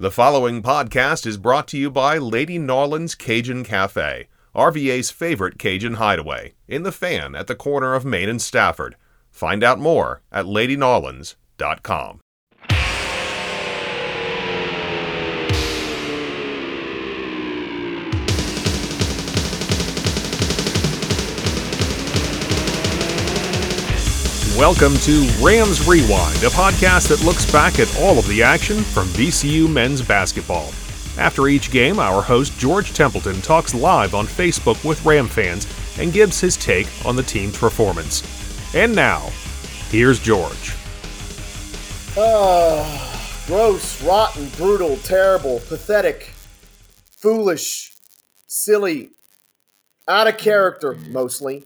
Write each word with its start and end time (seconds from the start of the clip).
The 0.00 0.10
following 0.10 0.62
podcast 0.62 1.26
is 1.26 1.36
brought 1.36 1.68
to 1.68 1.76
you 1.76 1.90
by 1.90 2.16
Lady 2.16 2.58
N'awlins 2.58 3.14
Cajun 3.18 3.64
Cafe, 3.64 4.28
RVA's 4.56 5.10
favorite 5.10 5.58
Cajun 5.58 5.96
hideaway, 5.96 6.54
in 6.66 6.84
the 6.84 6.90
fan 6.90 7.34
at 7.34 7.48
the 7.48 7.54
corner 7.54 7.92
of 7.92 8.06
Main 8.06 8.30
and 8.30 8.40
Stafford. 8.40 8.96
Find 9.30 9.62
out 9.62 9.78
more 9.78 10.22
at 10.32 10.46
ladynawlins.com. 10.46 12.20
Welcome 24.60 24.98
to 24.98 25.26
Rams 25.40 25.88
Rewind, 25.88 26.36
a 26.42 26.50
podcast 26.50 27.08
that 27.08 27.24
looks 27.24 27.50
back 27.50 27.78
at 27.78 27.98
all 27.98 28.18
of 28.18 28.28
the 28.28 28.42
action 28.42 28.82
from 28.82 29.06
VCU 29.08 29.66
men's 29.66 30.02
basketball. 30.02 30.66
After 31.16 31.48
each 31.48 31.70
game, 31.70 31.98
our 31.98 32.20
host 32.20 32.58
George 32.58 32.92
Templeton 32.92 33.40
talks 33.40 33.74
live 33.74 34.14
on 34.14 34.26
Facebook 34.26 34.86
with 34.86 35.02
Ram 35.02 35.28
fans 35.28 35.66
and 35.98 36.12
gives 36.12 36.38
his 36.42 36.58
take 36.58 36.86
on 37.06 37.16
the 37.16 37.22
team's 37.22 37.56
performance. 37.56 38.22
And 38.74 38.94
now, 38.94 39.30
here's 39.88 40.20
George. 40.20 40.74
Ah, 42.18 43.42
gross, 43.46 44.02
rotten, 44.02 44.50
brutal, 44.58 44.98
terrible, 44.98 45.60
pathetic, 45.68 46.34
foolish, 47.16 47.94
silly, 48.46 49.08
out 50.06 50.28
of 50.28 50.36
character, 50.36 50.96
mostly. 51.08 51.64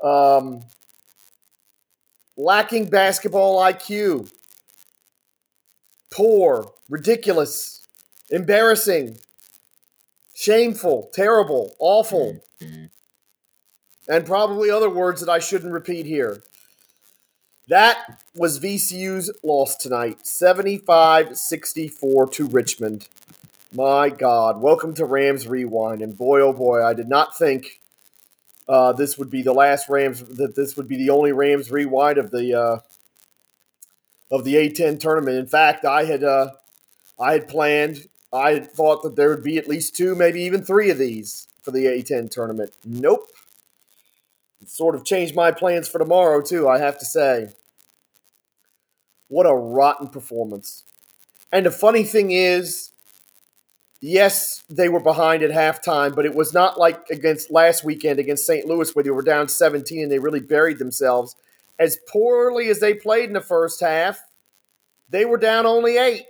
Um, 0.00 0.62
lacking 2.36 2.86
basketball 2.86 3.60
IQ, 3.60 4.30
poor, 6.12 6.72
ridiculous, 6.88 7.86
embarrassing, 8.30 9.18
shameful, 10.34 11.10
terrible, 11.12 11.74
awful, 11.78 12.40
mm-hmm. 12.60 12.86
and 14.08 14.26
probably 14.26 14.70
other 14.70 14.90
words 14.90 15.20
that 15.20 15.30
I 15.30 15.38
shouldn't 15.38 15.72
repeat 15.72 16.06
here. 16.06 16.42
That 17.68 18.20
was 18.34 18.60
VCU's 18.60 19.30
loss 19.42 19.74
tonight 19.74 20.24
75 20.24 21.36
64 21.36 22.28
to 22.28 22.46
Richmond. 22.46 23.08
My 23.74 24.08
God. 24.08 24.60
Welcome 24.60 24.94
to 24.94 25.04
Rams 25.04 25.48
Rewind. 25.48 26.00
And 26.00 26.16
boy, 26.16 26.40
oh 26.40 26.52
boy, 26.52 26.84
I 26.84 26.94
did 26.94 27.08
not 27.08 27.36
think 27.36 27.80
uh, 28.68 28.92
this 28.92 29.16
would 29.18 29.30
be 29.30 29.42
the 29.42 29.52
last 29.52 29.88
Rams. 29.88 30.22
That 30.22 30.56
this 30.56 30.76
would 30.76 30.88
be 30.88 30.96
the 30.96 31.10
only 31.10 31.32
Rams 31.32 31.70
rewind 31.70 32.18
of 32.18 32.30
the 32.30 32.54
uh, 32.54 32.78
of 34.30 34.44
the 34.44 34.54
A10 34.54 34.98
tournament. 34.98 35.36
In 35.36 35.46
fact, 35.46 35.84
I 35.84 36.04
had 36.04 36.24
uh, 36.24 36.50
I 37.18 37.32
had 37.32 37.48
planned. 37.48 38.08
I 38.32 38.52
had 38.52 38.70
thought 38.70 39.02
that 39.02 39.16
there 39.16 39.30
would 39.30 39.44
be 39.44 39.56
at 39.56 39.68
least 39.68 39.96
two, 39.96 40.14
maybe 40.14 40.42
even 40.42 40.62
three 40.62 40.90
of 40.90 40.98
these 40.98 41.46
for 41.62 41.70
the 41.70 41.84
A10 41.84 42.30
tournament. 42.30 42.72
Nope. 42.84 43.28
It 44.60 44.68
sort 44.68 44.94
of 44.94 45.04
changed 45.04 45.34
my 45.34 45.52
plans 45.52 45.88
for 45.88 45.98
tomorrow 45.98 46.42
too. 46.42 46.68
I 46.68 46.78
have 46.78 46.98
to 46.98 47.04
say. 47.04 47.50
What 49.28 49.46
a 49.46 49.54
rotten 49.54 50.08
performance. 50.08 50.84
And 51.52 51.66
the 51.66 51.70
funny 51.70 52.04
thing 52.04 52.30
is, 52.30 52.92
yes, 54.00 54.62
they 54.68 54.88
were 54.88 55.00
behind 55.00 55.42
at 55.42 55.50
halftime, 55.50 56.14
but 56.14 56.24
it 56.24 56.34
was 56.34 56.52
not 56.52 56.78
like 56.78 57.08
against 57.10 57.50
last 57.50 57.84
weekend 57.84 58.18
against 58.18 58.46
St. 58.46 58.66
Louis 58.66 58.94
where 58.94 59.02
they 59.02 59.10
were 59.10 59.22
down 59.22 59.48
17 59.48 60.02
and 60.02 60.12
they 60.12 60.18
really 60.18 60.40
buried 60.40 60.78
themselves. 60.78 61.36
As 61.78 61.98
poorly 62.08 62.68
as 62.68 62.80
they 62.80 62.94
played 62.94 63.28
in 63.28 63.34
the 63.34 63.40
first 63.40 63.80
half, 63.80 64.20
they 65.08 65.24
were 65.24 65.38
down 65.38 65.66
only 65.66 65.98
eight. 65.98 66.24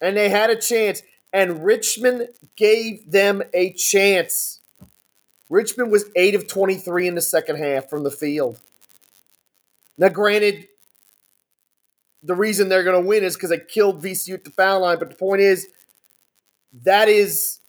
And 0.00 0.16
they 0.16 0.28
had 0.28 0.50
a 0.50 0.56
chance. 0.56 1.02
And 1.32 1.64
Richmond 1.64 2.28
gave 2.56 3.10
them 3.10 3.42
a 3.52 3.72
chance. 3.72 4.60
Richmond 5.50 5.90
was 5.90 6.06
8 6.14 6.34
of 6.34 6.46
23 6.46 7.08
in 7.08 7.14
the 7.14 7.20
second 7.20 7.56
half 7.56 7.88
from 7.88 8.04
the 8.04 8.10
field. 8.10 8.58
Now, 9.96 10.08
granted, 10.08 10.68
the 12.22 12.34
reason 12.34 12.68
they're 12.68 12.84
going 12.84 13.02
to 13.02 13.06
win 13.06 13.24
is 13.24 13.34
because 13.34 13.50
they 13.50 13.58
killed 13.58 14.02
VCU 14.02 14.34
at 14.34 14.44
the 14.44 14.50
foul 14.50 14.80
line. 14.80 14.98
But 14.98 15.10
the 15.10 15.16
point 15.16 15.40
is, 15.40 15.68
that 16.84 17.08
is 17.08 17.60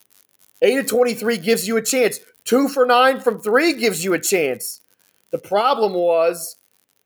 8 0.62 0.80
of 0.80 0.86
23 0.86 1.38
gives 1.38 1.66
you 1.66 1.76
a 1.76 1.82
chance. 1.82 2.20
2 2.44 2.68
for 2.68 2.86
9 2.86 3.20
from 3.20 3.40
3 3.40 3.74
gives 3.74 4.04
you 4.04 4.12
a 4.14 4.18
chance. 4.18 4.80
The 5.30 5.38
problem 5.38 5.94
was 5.94 6.56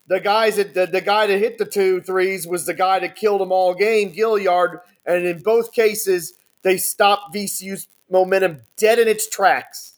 the 0.07 0.21
guys 0.21 0.57
that 0.57 0.75
the, 0.75 0.87
the 0.87 1.01
guy 1.01 1.27
that 1.27 1.39
hit 1.39 1.59
the 1.59 1.65
two 1.65 2.01
threes 2.01 2.47
was 2.47 2.67
the 2.67 2.75
guy 2.75 2.99
that 3.01 3.17
killed 3.17 3.41
them 3.41 3.53
all 3.53 3.75
game, 3.75 4.13
Gilyard, 4.13 4.81
and 5.07 5.27
in 5.27 5.43
both 5.43 5.73
cases 5.73 6.35
they 6.63 6.77
stopped 6.77 7.35
VCU's 7.35 7.89
momentum 8.11 8.63
dead 8.77 8.99
in 8.99 9.09
its 9.09 9.29
tracks. 9.29 9.95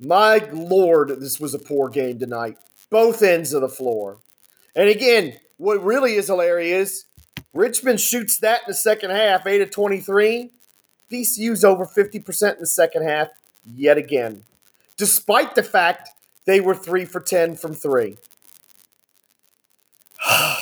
My 0.00 0.38
lord, 0.52 1.20
this 1.20 1.38
was 1.38 1.54
a 1.54 1.58
poor 1.58 1.88
game 1.88 2.18
tonight. 2.18 2.58
Both 2.90 3.22
ends 3.22 3.52
of 3.52 3.62
the 3.62 3.68
floor. 3.68 4.18
And 4.74 4.88
again, 4.88 5.34
what 5.56 5.82
really 5.82 6.14
is 6.14 6.26
hilarious 6.26 7.04
Richmond 7.54 8.00
shoots 8.00 8.38
that 8.38 8.60
in 8.60 8.68
the 8.68 8.74
second 8.74 9.10
half, 9.10 9.46
8 9.46 9.60
of 9.60 9.70
23. 9.70 10.50
VCU's 11.10 11.64
over 11.64 11.84
50% 11.84 12.54
in 12.54 12.60
the 12.60 12.66
second 12.66 13.02
half 13.02 13.28
yet 13.66 13.98
again, 13.98 14.44
despite 14.96 15.54
the 15.54 15.62
fact 15.62 16.08
they 16.46 16.60
were 16.60 16.74
3 16.74 17.04
for 17.04 17.20
10 17.20 17.56
from 17.56 17.74
3. 17.74 18.16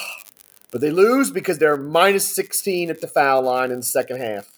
but 0.71 0.81
they 0.81 0.91
lose 0.91 1.31
because 1.31 1.59
they're 1.59 1.77
minus 1.77 2.35
16 2.35 2.91
at 2.91 3.01
the 3.01 3.07
foul 3.07 3.43
line 3.43 3.71
in 3.71 3.79
the 3.79 3.85
second 3.85 4.21
half. 4.21 4.51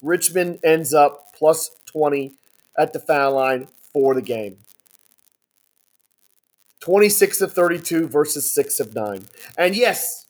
Richmond 0.00 0.60
ends 0.64 0.94
up 0.94 1.32
plus 1.34 1.70
20 1.86 2.32
at 2.78 2.92
the 2.92 3.00
foul 3.00 3.34
line 3.34 3.68
for 3.92 4.14
the 4.14 4.22
game. 4.22 4.58
26 6.80 7.40
of 7.40 7.52
32 7.52 8.08
versus 8.08 8.52
6 8.52 8.80
of 8.80 8.94
9. 8.94 9.26
And 9.56 9.76
yes, 9.76 10.26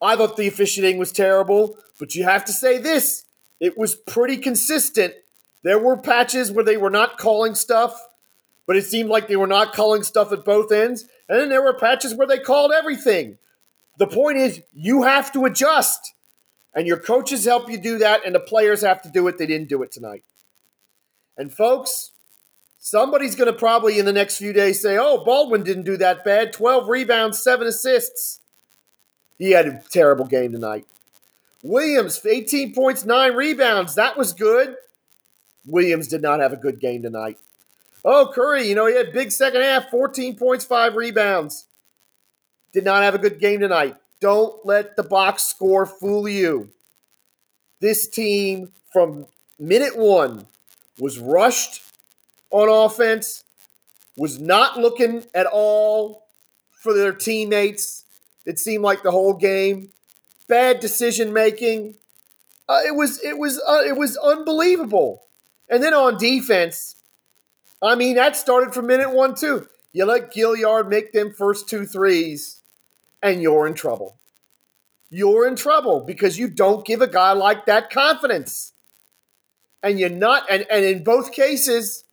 I 0.00 0.16
thought 0.16 0.36
the 0.36 0.46
officiating 0.46 0.98
was 0.98 1.12
terrible, 1.12 1.78
but 1.98 2.14
you 2.14 2.24
have 2.24 2.44
to 2.46 2.52
say 2.52 2.78
this 2.78 3.24
it 3.60 3.78
was 3.78 3.94
pretty 3.94 4.36
consistent. 4.36 5.14
There 5.62 5.78
were 5.78 5.96
patches 5.96 6.50
where 6.50 6.64
they 6.64 6.76
were 6.76 6.90
not 6.90 7.18
calling 7.18 7.54
stuff, 7.54 7.98
but 8.66 8.76
it 8.76 8.84
seemed 8.84 9.08
like 9.08 9.28
they 9.28 9.36
were 9.36 9.46
not 9.46 9.72
calling 9.72 10.02
stuff 10.02 10.32
at 10.32 10.44
both 10.44 10.70
ends. 10.70 11.06
And 11.28 11.40
then 11.40 11.48
there 11.48 11.62
were 11.62 11.74
patches 11.74 12.14
where 12.14 12.26
they 12.26 12.38
called 12.38 12.72
everything. 12.72 13.38
The 13.98 14.06
point 14.06 14.36
is, 14.36 14.62
you 14.72 15.02
have 15.02 15.32
to 15.32 15.44
adjust. 15.46 16.12
And 16.74 16.86
your 16.86 16.98
coaches 16.98 17.46
help 17.46 17.70
you 17.70 17.78
do 17.78 17.98
that, 17.98 18.26
and 18.26 18.34
the 18.34 18.40
players 18.40 18.82
have 18.82 19.00
to 19.02 19.08
do 19.08 19.26
it. 19.28 19.38
They 19.38 19.46
didn't 19.46 19.70
do 19.70 19.82
it 19.82 19.90
tonight. 19.90 20.24
And 21.38 21.52
folks, 21.52 22.12
somebody's 22.78 23.34
going 23.34 23.50
to 23.50 23.58
probably 23.58 23.98
in 23.98 24.04
the 24.04 24.12
next 24.12 24.36
few 24.36 24.52
days 24.52 24.82
say, 24.82 24.98
oh, 24.98 25.24
Baldwin 25.24 25.62
didn't 25.62 25.84
do 25.84 25.96
that 25.96 26.24
bad 26.24 26.52
12 26.52 26.88
rebounds, 26.88 27.42
seven 27.42 27.66
assists. 27.66 28.40
He 29.38 29.50
had 29.50 29.66
a 29.66 29.82
terrible 29.90 30.24
game 30.24 30.52
tonight. 30.52 30.86
Williams, 31.62 32.24
18 32.24 32.74
points, 32.74 33.04
nine 33.04 33.34
rebounds. 33.34 33.94
That 33.94 34.16
was 34.16 34.32
good. 34.32 34.76
Williams 35.66 36.08
did 36.08 36.22
not 36.22 36.40
have 36.40 36.52
a 36.52 36.56
good 36.56 36.80
game 36.80 37.02
tonight. 37.02 37.38
Oh, 38.04 38.30
Curry, 38.32 38.68
you 38.68 38.74
know, 38.74 38.86
he 38.86 38.94
had 38.94 39.12
big 39.12 39.32
second 39.32 39.62
half, 39.62 39.90
14 39.90 40.36
points, 40.36 40.64
five 40.64 40.94
rebounds. 40.94 41.66
Did 42.72 42.84
not 42.84 43.02
have 43.02 43.14
a 43.14 43.18
good 43.18 43.40
game 43.40 43.60
tonight. 43.60 43.96
Don't 44.20 44.64
let 44.64 44.96
the 44.96 45.02
box 45.02 45.44
score 45.44 45.86
fool 45.86 46.28
you. 46.28 46.70
This 47.80 48.08
team 48.08 48.72
from 48.92 49.26
minute 49.58 49.96
one 49.96 50.46
was 50.98 51.18
rushed 51.18 51.82
on 52.50 52.68
offense, 52.68 53.44
was 54.16 54.40
not 54.40 54.78
looking 54.78 55.24
at 55.34 55.46
all 55.46 56.28
for 56.70 56.94
their 56.94 57.12
teammates 57.12 58.04
it 58.46 58.58
seemed 58.60 58.84
like 58.84 59.02
the 59.02 59.10
whole 59.10 59.34
game. 59.34 59.90
Bad 60.48 60.80
decision 60.80 61.32
making. 61.32 61.96
Uh, 62.68 62.80
it 62.86 62.94
was 62.94 63.22
it 63.22 63.36
was 63.36 63.60
uh, 63.66 63.82
it 63.84 63.96
was 63.96 64.16
unbelievable. 64.16 65.24
And 65.68 65.82
then 65.82 65.92
on 65.92 66.16
defense, 66.16 66.94
I 67.82 67.96
mean 67.96 68.14
that 68.14 68.36
started 68.36 68.72
from 68.72 68.86
minute 68.86 69.12
one 69.12 69.34
too. 69.34 69.68
You 69.92 70.04
let 70.04 70.32
Gilyard 70.32 70.88
make 70.88 71.12
them 71.12 71.32
first 71.32 71.68
two 71.68 71.84
threes, 71.84 72.62
and 73.22 73.42
you're 73.42 73.66
in 73.66 73.74
trouble. 73.74 74.16
You're 75.10 75.46
in 75.46 75.56
trouble 75.56 76.00
because 76.00 76.38
you 76.38 76.48
don't 76.48 76.86
give 76.86 77.00
a 77.00 77.06
guy 77.06 77.32
like 77.32 77.66
that 77.66 77.90
confidence. 77.90 78.72
And 79.82 79.98
you're 79.98 80.08
not 80.08 80.44
and, 80.50 80.66
and 80.70 80.84
in 80.84 81.04
both 81.04 81.32
cases, 81.32 82.04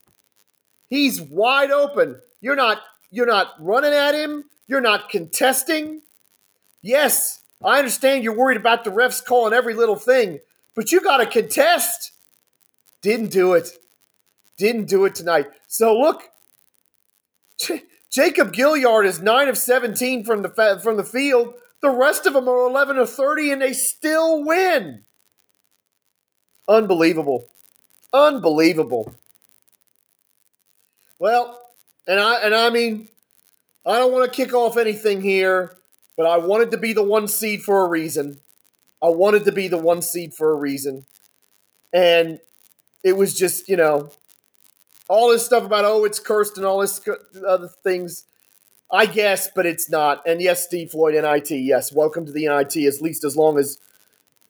he's 0.87 1.21
wide 1.21 1.71
open. 1.71 2.19
You're 2.41 2.55
not 2.55 2.81
you're 3.11 3.27
not 3.27 3.53
running 3.59 3.93
at 3.93 4.15
him, 4.15 4.45
you're 4.67 4.81
not 4.81 5.09
contesting. 5.09 6.01
Yes, 6.83 7.41
I 7.63 7.79
understand 7.79 8.23
you're 8.23 8.37
worried 8.37 8.57
about 8.57 8.83
the 8.83 8.91
refs 8.91 9.25
calling 9.25 9.53
every 9.53 9.73
little 9.73 9.95
thing, 9.95 10.39
but 10.75 10.91
you 10.91 11.01
got 11.01 11.17
to 11.17 11.25
contest. 11.25 12.11
Didn't 13.01 13.31
do 13.31 13.53
it. 13.53 13.69
Didn't 14.57 14.85
do 14.85 15.05
it 15.05 15.15
tonight. 15.15 15.47
So 15.67 15.97
look, 15.97 16.23
J- 17.59 17.83
Jacob 18.11 18.53
Gilyard 18.53 19.05
is 19.05 19.21
nine 19.21 19.47
of 19.49 19.57
seventeen 19.57 20.23
from 20.23 20.41
the 20.43 20.79
from 20.83 20.97
the 20.97 21.03
field, 21.03 21.55
The 21.81 21.89
rest 21.89 22.25
of 22.25 22.33
them 22.33 22.47
are 22.47 22.67
11 22.67 22.97
of 22.97 23.09
30 23.09 23.51
and 23.51 23.61
they 23.61 23.73
still 23.73 24.43
win. 24.43 25.05
Unbelievable. 26.67 27.47
Unbelievable. 28.13 29.15
Well, 31.19 31.59
and 32.07 32.19
I 32.19 32.41
and 32.41 32.53
I 32.55 32.69
mean, 32.69 33.09
I 33.85 33.99
don't 33.99 34.11
want 34.13 34.31
to 34.31 34.35
kick 34.35 34.53
off 34.53 34.77
anything 34.77 35.21
here, 35.21 35.77
but 36.15 36.25
I 36.25 36.37
wanted 36.37 36.71
to 36.71 36.77
be 36.77 36.93
the 36.93 37.03
one 37.03 37.27
seed 37.27 37.61
for 37.63 37.85
a 37.85 37.89
reason. 37.89 38.39
I 39.01 39.09
wanted 39.09 39.45
to 39.45 39.51
be 39.51 39.67
the 39.67 39.77
one 39.77 40.01
seed 40.01 40.33
for 40.33 40.51
a 40.51 40.55
reason. 40.55 41.05
And 41.91 42.39
it 43.03 43.17
was 43.17 43.37
just, 43.37 43.67
you 43.67 43.77
know, 43.77 44.09
all 45.09 45.29
this 45.29 45.45
stuff 45.45 45.63
about, 45.63 45.85
oh, 45.85 46.05
it's 46.05 46.19
cursed 46.19 46.57
and 46.57 46.65
all 46.65 46.79
this 46.79 47.01
other 47.45 47.67
things. 47.67 48.25
I 48.91 49.07
guess, 49.07 49.49
but 49.53 49.65
it's 49.65 49.89
not. 49.89 50.21
And 50.27 50.39
yes, 50.39 50.63
Steve 50.63 50.91
Floyd, 50.91 51.15
NIT, 51.15 51.49
yes, 51.49 51.91
welcome 51.91 52.27
to 52.27 52.31
the 52.31 52.47
NIT, 52.47 52.77
at 52.77 53.01
least 53.01 53.23
as 53.23 53.35
long 53.35 53.57
as 53.57 53.79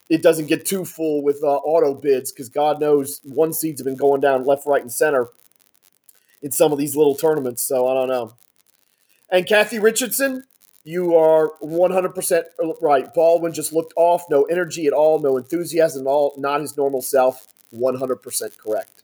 it 0.09 0.21
doesn't 0.21 0.47
get 0.47 0.65
too 0.65 0.83
full 0.83 1.23
with 1.23 1.41
uh, 1.41 1.47
auto 1.47 1.93
bids, 1.93 2.31
because 2.31 2.49
God 2.49 2.81
knows 2.81 3.21
one 3.23 3.53
seeds 3.53 3.79
have 3.79 3.85
been 3.85 3.95
going 3.95 4.19
down 4.19 4.43
left, 4.43 4.65
right, 4.65 4.81
and 4.81 4.91
center 4.91 5.29
in 6.41 6.51
some 6.51 6.73
of 6.73 6.77
these 6.77 6.95
little 6.95 7.15
tournaments. 7.15 7.63
So 7.63 7.87
I 7.87 7.93
don't 7.93 8.09
know. 8.09 8.33
And 9.29 9.47
Kathy 9.47 9.79
Richardson, 9.79 10.43
you 10.83 11.15
are 11.15 11.53
100% 11.61 12.43
right. 12.81 13.13
Baldwin 13.13 13.53
just 13.53 13.71
looked 13.71 13.93
off, 13.95 14.25
no 14.29 14.43
energy 14.43 14.85
at 14.85 14.93
all, 14.93 15.19
no 15.19 15.37
enthusiasm 15.37 16.05
at 16.05 16.09
all, 16.09 16.33
not 16.37 16.61
his 16.61 16.75
normal 16.77 17.01
self. 17.01 17.47
100% 17.73 18.57
correct. 18.57 19.01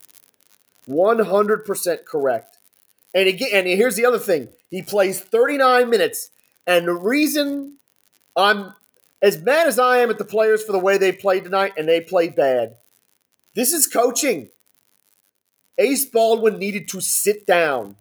100% 0.88 2.06
correct. 2.06 2.58
And 3.16 3.28
again, 3.28 3.50
and 3.54 3.68
here's 3.68 3.96
the 3.96 4.06
other 4.06 4.20
thing 4.20 4.50
he 4.70 4.82
plays 4.82 5.20
39 5.20 5.90
minutes. 5.90 6.32
And 6.68 6.88
the 6.88 6.94
reason 6.94 7.78
I'm 8.36 8.74
as 9.22 9.42
mad 9.42 9.68
as 9.68 9.80
I 9.80 9.98
am 9.98 10.10
at 10.10 10.18
the 10.18 10.26
players 10.26 10.64
for 10.64 10.72
the 10.72 10.80
way 10.80 10.98
they 10.98 11.12
played 11.12 11.44
tonight, 11.44 11.74
and 11.78 11.88
they 11.88 12.02
played 12.02 12.36
bad, 12.36 12.76
this 13.56 13.74
is 13.74 13.88
coaching. 13.88 14.50
Ace 15.78 16.06
Baldwin 16.06 16.60
needed 16.60 16.88
to 16.90 17.02
sit 17.02 17.46
down, 17.46 17.96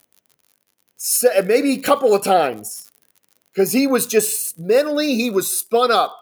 maybe 1.44 1.72
a 1.72 1.80
couple 1.80 2.14
of 2.14 2.25
times, 2.25 2.88
because 3.58 3.72
he 3.72 3.88
was 3.88 4.06
just 4.06 4.56
mentally 4.56 5.16
he 5.16 5.31
was 5.31 5.50
spun 5.50 5.90
up. 5.90 6.16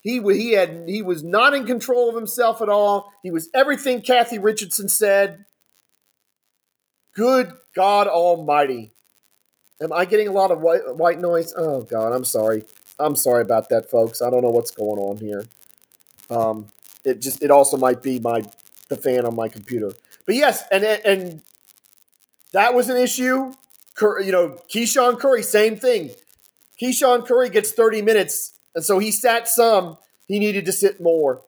He 0.00 0.22
he 0.22 0.52
had 0.52 0.84
he 0.86 1.02
was 1.02 1.24
not 1.24 1.52
in 1.52 1.66
control 1.66 2.08
of 2.08 2.14
himself 2.14 2.62
at 2.62 2.68
all. 2.68 3.12
He 3.20 3.32
was 3.32 3.50
everything 3.52 4.00
Kathy 4.00 4.38
Richardson 4.38 4.88
said. 4.88 5.44
Good 7.14 7.52
God 7.74 8.06
Almighty! 8.06 8.92
Am 9.80 9.92
I 9.92 10.04
getting 10.04 10.28
a 10.28 10.30
lot 10.30 10.52
of 10.52 10.60
white 10.60 10.94
white 10.94 11.18
noise? 11.18 11.52
Oh 11.56 11.82
God, 11.82 12.12
I'm 12.12 12.24
sorry. 12.24 12.62
I'm 13.00 13.16
sorry 13.16 13.42
about 13.42 13.70
that, 13.70 13.90
folks. 13.90 14.22
I 14.22 14.30
don't 14.30 14.42
know 14.42 14.50
what's 14.50 14.70
going 14.70 15.00
on 15.00 15.16
here. 15.16 15.46
Um, 16.30 16.68
it 17.04 17.20
just 17.20 17.42
it 17.42 17.50
also 17.50 17.76
might 17.76 18.04
be 18.04 18.20
my 18.20 18.44
the 18.88 18.96
fan 18.96 19.26
on 19.26 19.34
my 19.34 19.48
computer. 19.48 19.94
But 20.26 20.36
yes, 20.36 20.62
and 20.70 20.84
and 20.84 21.42
that 22.52 22.72
was 22.72 22.88
an 22.88 22.98
issue. 22.98 23.52
You 24.00 24.30
know, 24.30 24.56
KeShawn 24.72 25.18
Curry, 25.18 25.42
same 25.42 25.74
thing. 25.74 26.12
KeShawn 26.80 27.26
Curry 27.26 27.50
gets 27.50 27.72
30 27.72 28.02
minutes, 28.02 28.54
and 28.74 28.84
so 28.84 28.98
he 28.98 29.10
sat 29.10 29.48
some. 29.48 29.98
He 30.26 30.38
needed 30.38 30.64
to 30.66 30.72
sit 30.72 31.00
more. 31.00 31.42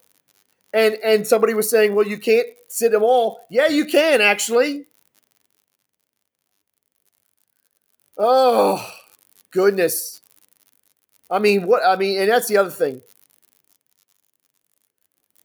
And 0.73 0.95
and 1.05 1.27
somebody 1.27 1.55
was 1.55 1.69
saying, 1.69 1.95
well, 1.95 2.07
you 2.07 2.19
can't 2.19 2.47
sit 2.69 2.93
them 2.93 3.03
all. 3.03 3.41
Yeah, 3.51 3.69
you 3.69 3.85
can 3.85 4.21
actually. 4.21 4.87
Oh 8.17 8.93
goodness. 9.51 10.21
I 11.31 11.39
mean, 11.39 11.67
what 11.67 11.85
I 11.85 11.97
mean, 11.97 12.21
and 12.21 12.31
that's 12.31 12.49
the 12.49 12.57
other 12.57 12.71
thing. 12.71 13.03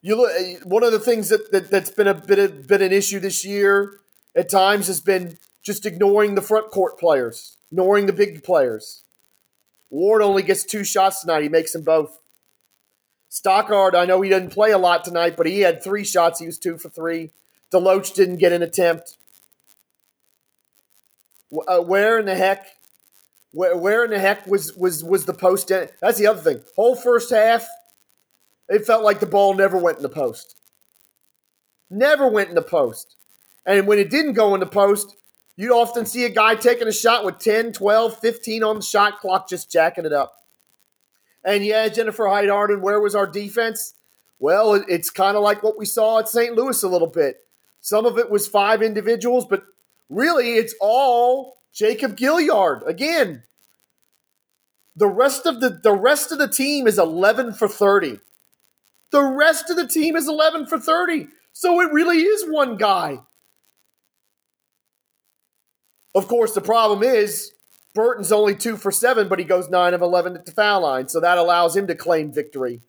You 0.02 0.16
look. 0.16 0.32
One 0.64 0.84
of 0.84 0.92
the 0.92 1.00
things 1.00 1.30
that, 1.30 1.52
that 1.52 1.70
has 1.72 1.92
been 1.92 2.08
a 2.08 2.14
bit 2.14 2.40
of, 2.40 2.68
been 2.68 2.82
an 2.82 2.92
issue 2.92 3.20
this 3.20 3.44
year 3.44 4.00
at 4.36 4.50
times 4.50 4.88
has 4.88 5.02
been 5.02 5.38
just 5.64 5.86
ignoring 5.86 6.36
the 6.36 6.42
front 6.42 6.70
court 6.70 7.00
players, 7.00 7.58
ignoring 7.72 8.06
the 8.06 8.14
big 8.14 8.44
players. 8.44 9.05
Ward 9.90 10.22
only 10.22 10.44
gets 10.44 10.64
two 10.64 10.84
shots 10.84 11.22
tonight. 11.22 11.44
He 11.44 11.50
makes 11.50 11.74
them 11.74 11.84
both. 11.84 12.20
Stockard, 13.30 13.96
I 13.96 14.06
know 14.06 14.22
he 14.22 14.30
didn't 14.30 14.52
play 14.52 14.72
a 14.72 14.78
lot 14.78 15.04
tonight, 15.04 15.36
but 15.36 15.46
he 15.46 15.62
had 15.62 15.84
three 15.84 16.06
shots. 16.06 16.40
He 16.40 16.46
was 16.46 16.58
two 16.58 16.78
for 16.78 16.90
three. 16.90 17.32
Deloach 17.72 18.14
didn't 18.14 18.38
get 18.38 18.54
an 18.54 18.62
attempt. 18.62 19.18
Uh, 21.68 21.80
where 21.80 22.20
in 22.20 22.26
the 22.26 22.36
heck? 22.36 22.66
Where, 23.52 23.76
where 23.76 24.04
in 24.04 24.12
the 24.12 24.20
heck 24.20 24.48
was 24.48 24.76
was 24.76 25.04
was 25.04 25.26
the 25.26 25.34
post? 25.34 25.68
That's 25.68 26.18
the 26.18 26.28
other 26.28 26.42
thing. 26.42 26.64
Whole 26.76 26.96
first 26.96 27.30
half, 27.30 27.66
it 28.70 28.86
felt 28.86 29.04
like 29.04 29.20
the 29.20 29.26
ball 29.26 29.54
never 29.54 29.78
went 29.78 29.98
in 29.98 30.04
the 30.04 30.10
post. 30.10 30.56
Never 31.90 32.28
went 32.28 32.50
in 32.50 32.56
the 32.56 32.62
post. 32.62 33.16
And 33.66 33.88
when 33.88 34.00
it 34.00 34.10
didn't 34.10 34.34
go 34.34 34.54
in 34.54 34.60
the 34.60 34.66
post, 34.66 35.16
you'd 35.56 35.72
often 35.72 36.06
see 36.06 36.26
a 36.26 36.30
guy 36.30 36.56
taking 36.56 36.88
a 36.88 36.94
shot 36.94 37.26
with 37.26 37.40
10, 37.40 37.74
12, 37.74 38.20
15 38.20 38.64
on 38.64 38.76
the 38.78 38.82
shot 38.82 39.20
clock, 39.20 39.50
just 39.50 39.72
jacking 39.72 40.06
it 40.06 40.14
up. 40.14 40.34
And 41.44 41.64
yeah, 41.64 41.88
Jennifer 41.90 42.28
Hyde 42.28 42.50
Arden, 42.50 42.82
where 42.82 43.00
was 43.00 43.16
our 43.16 43.28
defense? 43.28 43.94
Well, 44.40 44.74
it's 44.74 45.10
kind 45.10 45.38
of 45.38 45.44
like 45.44 45.64
what 45.64 45.78
we 45.78 45.86
saw 45.86 46.20
at 46.20 46.28
St. 46.28 46.56
Louis 46.56 46.82
a 46.84 46.88
little 46.88 47.08
bit. 47.08 47.38
Some 47.80 48.06
of 48.06 48.18
it 48.18 48.32
was 48.32 48.48
five 48.48 48.82
individuals, 48.82 49.46
but 49.46 49.64
really 50.10 50.56
it's 50.56 50.74
all 50.82 51.60
Jacob 51.72 52.18
Gilyard. 52.18 52.86
Again, 52.88 53.44
the 54.96 55.08
rest 55.08 55.46
of 55.46 55.62
the 55.62 55.70
the 55.70 55.94
rest 55.94 56.32
of 56.32 56.40
the 56.40 56.48
team 56.48 56.88
is 56.88 56.98
11 56.98 57.54
for 57.54 57.68
30. 57.68 58.20
The 59.12 59.24
rest 59.24 59.70
of 59.70 59.76
the 59.76 59.88
team 59.88 60.16
is 60.16 60.28
11 60.28 60.68
for 60.68 60.80
30. 60.80 61.28
So 61.52 61.80
it 61.82 61.92
really 61.92 62.22
is 62.24 62.46
one 62.50 62.78
guy. 62.78 63.20
Of 66.16 66.30
course, 66.30 66.54
the 66.54 66.62
problem 66.62 67.04
is 67.04 67.52
Burton's 67.94 68.32
only 68.32 68.56
two 68.56 68.78
for 68.78 68.90
seven, 68.90 69.28
but 69.28 69.38
he 69.38 69.46
goes 69.46 69.70
nine 69.70 69.94
of 69.94 70.02
11 70.02 70.36
at 70.36 70.46
the 70.46 70.54
foul 70.54 70.82
line. 70.82 71.10
So 71.10 71.20
that 71.20 71.38
allows 71.38 71.76
him 71.76 71.88
to 71.88 71.96
claim 71.96 72.32
victory 72.32 72.82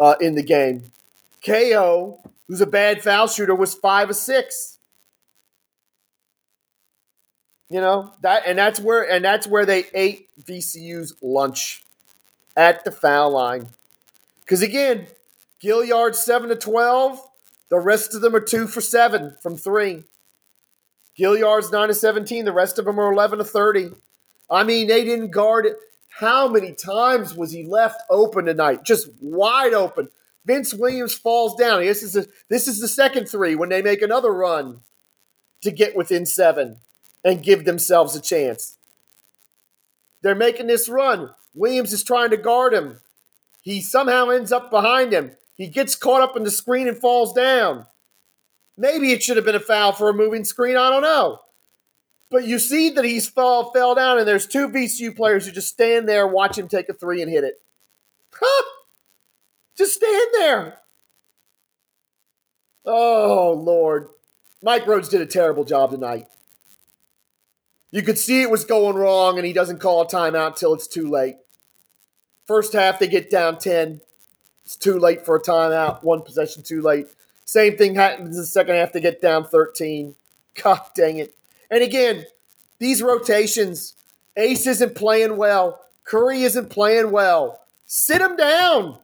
uh, 0.00 0.16
in 0.20 0.34
the 0.34 0.42
game. 0.42 0.92
KO, 1.46 2.20
who's 2.48 2.60
a 2.60 2.66
bad 2.66 3.02
foul 3.02 3.28
shooter, 3.28 3.54
was 3.54 3.74
five 3.74 4.10
of 4.10 4.16
six. 4.16 4.78
You 7.70 7.80
know 7.80 8.12
that, 8.20 8.42
and 8.46 8.58
that's 8.58 8.78
where, 8.78 9.10
and 9.10 9.24
that's 9.24 9.46
where 9.46 9.66
they 9.66 9.86
ate 9.94 10.28
VCU's 10.40 11.14
lunch 11.22 11.84
at 12.56 12.84
the 12.84 12.92
foul 12.92 13.32
line. 13.32 13.68
Because 14.40 14.62
again, 14.62 15.06
Gilyard 15.62 16.14
seven 16.14 16.50
to 16.50 16.56
twelve. 16.56 17.20
The 17.70 17.80
rest 17.80 18.14
of 18.14 18.20
them 18.20 18.36
are 18.36 18.40
two 18.40 18.66
for 18.68 18.80
seven 18.80 19.36
from 19.40 19.56
three. 19.56 20.04
Gilyard's 21.18 21.70
9 21.70 21.88
to 21.88 21.94
17. 21.94 22.44
The 22.44 22.52
rest 22.52 22.78
of 22.78 22.84
them 22.84 22.98
are 22.98 23.12
11 23.12 23.38
to 23.38 23.44
30. 23.44 23.90
I 24.50 24.64
mean, 24.64 24.88
they 24.88 25.04
didn't 25.04 25.30
guard 25.30 25.66
it. 25.66 25.76
How 26.18 26.48
many 26.48 26.72
times 26.72 27.34
was 27.34 27.50
he 27.50 27.64
left 27.64 28.00
open 28.10 28.44
tonight? 28.44 28.84
Just 28.84 29.08
wide 29.20 29.74
open. 29.74 30.08
Vince 30.44 30.74
Williams 30.74 31.14
falls 31.14 31.56
down. 31.56 31.80
This 31.80 32.02
is 32.02 32.16
a, 32.16 32.26
this 32.48 32.68
is 32.68 32.80
the 32.80 32.88
second 32.88 33.28
three 33.28 33.54
when 33.54 33.68
they 33.68 33.82
make 33.82 34.02
another 34.02 34.32
run 34.32 34.80
to 35.62 35.70
get 35.70 35.96
within 35.96 36.26
seven 36.26 36.76
and 37.24 37.42
give 37.42 37.64
themselves 37.64 38.14
a 38.14 38.20
chance. 38.20 38.76
They're 40.22 40.34
making 40.34 40.66
this 40.66 40.88
run. 40.88 41.30
Williams 41.54 41.92
is 41.92 42.04
trying 42.04 42.30
to 42.30 42.36
guard 42.36 42.74
him. 42.74 43.00
He 43.62 43.80
somehow 43.80 44.28
ends 44.28 44.52
up 44.52 44.70
behind 44.70 45.12
him. 45.12 45.32
He 45.56 45.68
gets 45.68 45.94
caught 45.94 46.20
up 46.20 46.36
in 46.36 46.44
the 46.44 46.50
screen 46.50 46.86
and 46.86 46.98
falls 46.98 47.32
down. 47.32 47.86
Maybe 48.76 49.12
it 49.12 49.22
should 49.22 49.36
have 49.36 49.46
been 49.46 49.54
a 49.54 49.60
foul 49.60 49.92
for 49.92 50.08
a 50.08 50.14
moving 50.14 50.44
screen. 50.44 50.76
I 50.76 50.90
don't 50.90 51.02
know. 51.02 51.40
But 52.30 52.44
you 52.44 52.58
see 52.58 52.90
that 52.90 53.04
he's 53.04 53.28
fell, 53.28 53.70
fell 53.70 53.94
down, 53.94 54.18
and 54.18 54.26
there's 54.26 54.46
two 54.46 54.68
VCU 54.68 55.14
players 55.14 55.46
who 55.46 55.52
just 55.52 55.68
stand 55.68 56.08
there, 56.08 56.26
watch 56.26 56.58
him 56.58 56.66
take 56.66 56.88
a 56.88 56.92
three 56.92 57.22
and 57.22 57.30
hit 57.30 57.44
it. 57.44 57.60
Huh? 58.32 58.64
Just 59.76 59.94
stand 59.94 60.28
there. 60.34 60.78
Oh, 62.84 63.52
Lord. 63.52 64.08
Mike 64.62 64.86
Rhodes 64.86 65.08
did 65.08 65.20
a 65.20 65.26
terrible 65.26 65.64
job 65.64 65.90
tonight. 65.90 66.26
You 67.90 68.02
could 68.02 68.18
see 68.18 68.42
it 68.42 68.50
was 68.50 68.64
going 68.64 68.96
wrong, 68.96 69.36
and 69.36 69.46
he 69.46 69.52
doesn't 69.52 69.78
call 69.78 70.02
a 70.02 70.08
timeout 70.08 70.56
till 70.56 70.74
it's 70.74 70.88
too 70.88 71.08
late. 71.08 71.36
First 72.46 72.72
half, 72.72 72.98
they 72.98 73.06
get 73.06 73.30
down 73.30 73.58
10. 73.58 74.00
It's 74.64 74.76
too 74.76 74.98
late 74.98 75.24
for 75.24 75.36
a 75.36 75.40
timeout. 75.42 76.02
One 76.02 76.22
possession 76.22 76.62
too 76.62 76.82
late. 76.82 77.06
Same 77.44 77.76
thing 77.76 77.94
happens 77.94 78.36
in 78.36 78.42
the 78.42 78.46
second 78.46 78.76
half. 78.76 78.92
They 78.92 79.00
get 79.00 79.20
down 79.20 79.44
13. 79.44 80.14
God 80.62 80.80
dang 80.94 81.18
it. 81.18 81.34
And 81.70 81.82
again, 81.82 82.24
these 82.78 83.02
rotations, 83.02 83.94
Ace 84.36 84.66
isn't 84.66 84.94
playing 84.94 85.36
well. 85.36 85.80
Curry 86.04 86.42
isn't 86.42 86.70
playing 86.70 87.10
well. 87.10 87.60
Sit 87.86 88.18
them 88.18 88.36
down. 88.36 88.98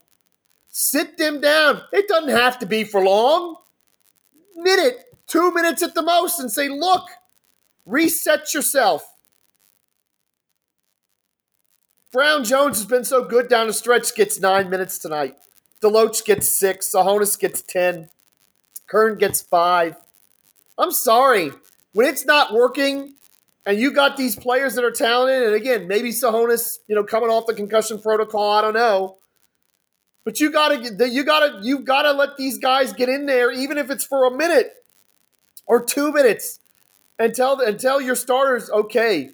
Sit 0.68 1.18
them 1.18 1.40
down. 1.40 1.82
It 1.92 2.08
doesn't 2.08 2.30
have 2.30 2.58
to 2.60 2.66
be 2.66 2.84
for 2.84 3.02
long. 3.02 3.56
Minute, 4.56 5.16
two 5.26 5.52
minutes 5.52 5.82
at 5.82 5.94
the 5.94 6.02
most, 6.02 6.38
and 6.38 6.50
say, 6.50 6.68
look, 6.68 7.08
reset 7.86 8.52
yourself. 8.54 9.14
Brown 12.12 12.44
Jones 12.44 12.78
has 12.78 12.86
been 12.86 13.04
so 13.04 13.24
good 13.24 13.48
down 13.48 13.68
the 13.68 13.72
stretch, 13.72 14.14
gets 14.14 14.40
nine 14.40 14.68
minutes 14.68 14.98
tonight. 14.98 15.36
Deloach 15.80 16.24
gets 16.24 16.48
six. 16.48 16.92
Tsohonis 16.92 17.38
gets 17.38 17.62
10. 17.62 18.10
Kern 18.90 19.18
gets 19.18 19.40
five. 19.40 19.94
I'm 20.76 20.90
sorry. 20.90 21.52
When 21.92 22.06
it's 22.06 22.26
not 22.26 22.52
working 22.52 23.14
and 23.64 23.78
you 23.78 23.92
got 23.92 24.16
these 24.16 24.34
players 24.34 24.74
that 24.74 24.84
are 24.84 24.90
talented, 24.90 25.44
and 25.44 25.54
again, 25.54 25.86
maybe 25.86 26.10
Tsohonis, 26.10 26.78
you 26.88 26.96
know, 26.96 27.04
coming 27.04 27.30
off 27.30 27.46
the 27.46 27.54
concussion 27.54 28.00
protocol, 28.00 28.50
I 28.50 28.62
don't 28.62 28.74
know. 28.74 29.18
But 30.24 30.40
you 30.40 30.50
gotta 30.50 31.08
you 31.08 31.24
gotta 31.24 31.60
you 31.62 31.78
gotta 31.78 32.12
let 32.12 32.36
these 32.36 32.58
guys 32.58 32.92
get 32.92 33.08
in 33.08 33.26
there, 33.26 33.50
even 33.52 33.78
if 33.78 33.90
it's 33.90 34.04
for 34.04 34.26
a 34.26 34.30
minute 34.30 34.74
or 35.66 35.82
two 35.82 36.12
minutes, 36.12 36.58
and 37.18 37.34
tell 37.34 37.60
and 37.60 37.78
tell 37.78 38.00
your 38.00 38.16
starters, 38.16 38.70
okay, 38.70 39.30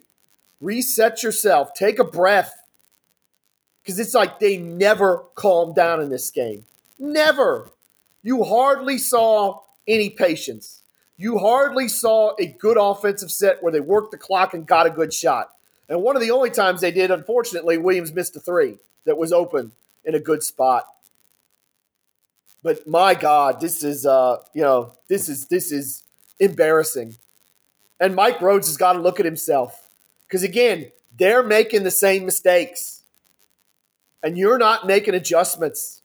reset 0.61 1.23
yourself, 1.23 1.71
take 1.75 1.99
a 1.99 2.05
breath. 2.05 2.55
Because 3.83 3.99
it's 3.99 4.15
like 4.15 4.39
they 4.39 4.59
never 4.59 5.25
calm 5.35 5.73
down 5.73 6.01
in 6.01 6.11
this 6.11 6.31
game. 6.31 6.67
Never. 6.99 7.71
You 8.27 8.43
hardly 8.43 8.99
saw 8.99 9.61
any 9.87 10.11
patience. 10.11 10.83
You 11.17 11.39
hardly 11.39 11.87
saw 11.87 12.35
a 12.41 12.47
good 12.47 12.77
offensive 12.77 13.31
set 13.31 13.63
where 13.63 13.71
they 13.71 13.79
worked 13.79 14.11
the 14.11 14.19
clock 14.19 14.53
and 14.53 14.67
got 14.67 14.85
a 14.85 14.91
good 14.91 15.15
shot. 15.15 15.53
And 15.89 16.03
one 16.03 16.17
of 16.17 16.23
the 16.23 16.33
only 16.33 16.51
times 16.51 16.81
they 16.81 16.91
did, 16.91 17.13
unfortunately, 17.13 17.79
Williams 17.79 18.13
missed 18.13 18.35
a 18.35 18.41
three 18.41 18.79
that 19.05 19.17
was 19.17 19.33
open 19.33 19.71
in 20.05 20.17
a 20.17 20.19
good 20.19 20.43
spot. 20.43 20.87
But 22.65 22.85
my 22.89 23.15
God, 23.15 23.61
this 23.61 23.85
is 23.85 24.05
uh, 24.05 24.39
you 24.53 24.63
know, 24.63 24.95
this 25.07 25.29
is 25.29 25.47
this 25.47 25.71
is 25.71 26.03
embarrassing. 26.41 27.15
And 28.01 28.17
Mike 28.17 28.41
Rhodes 28.41 28.67
has 28.67 28.77
got 28.77 28.95
to 28.95 28.99
look 28.99 29.21
at 29.21 29.25
himself. 29.25 29.89
Because 30.27 30.43
again, 30.43 30.91
they're 31.17 31.45
making 31.45 31.85
the 31.85 31.93
same 31.93 32.25
mistakes 32.25 33.05
and 34.21 34.37
you're 34.37 34.59
not 34.59 34.85
making 34.85 35.15
adjustments 35.15 35.96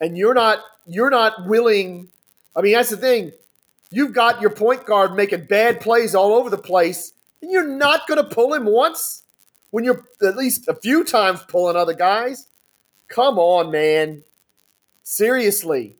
and 0.00 0.16
you're 0.16 0.34
not 0.34 0.60
you're 0.86 1.10
not 1.10 1.46
willing 1.46 2.08
I 2.56 2.60
mean 2.60 2.74
that's 2.74 2.90
the 2.90 2.96
thing. 2.96 3.32
You've 3.90 4.12
got 4.12 4.40
your 4.40 4.50
point 4.50 4.84
guard 4.86 5.14
making 5.14 5.46
bad 5.46 5.80
plays 5.80 6.14
all 6.14 6.34
over 6.34 6.50
the 6.50 6.58
place 6.58 7.12
and 7.42 7.50
you're 7.50 7.68
not 7.68 8.06
going 8.06 8.22
to 8.22 8.34
pull 8.34 8.54
him 8.54 8.64
once 8.64 9.22
when 9.70 9.84
you're 9.84 10.06
at 10.22 10.36
least 10.36 10.68
a 10.68 10.74
few 10.74 11.04
times 11.04 11.42
pulling 11.48 11.76
other 11.76 11.94
guys. 11.94 12.48
Come 13.08 13.38
on 13.38 13.70
man. 13.70 14.24
Seriously. 15.02 15.96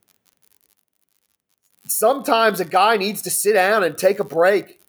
Sometimes 1.86 2.60
a 2.60 2.64
guy 2.64 2.96
needs 2.96 3.20
to 3.22 3.30
sit 3.30 3.52
down 3.52 3.84
and 3.84 3.98
take 3.98 4.18
a 4.18 4.24
break 4.24 4.80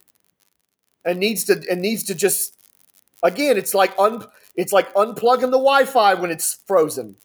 and 1.03 1.19
needs 1.19 1.43
to 1.45 1.61
and 1.69 1.81
needs 1.81 2.03
to 2.03 2.15
just 2.15 2.53
again 3.21 3.57
it's 3.57 3.73
like 3.73 3.93
un, 3.99 4.25
it's 4.55 4.73
like 4.73 4.93
unplugging 4.95 5.51
the 5.51 5.59
Wi 5.59 5.85
Fi 5.85 6.15
when 6.15 6.31
it's 6.31 6.59
frozen. 6.65 7.15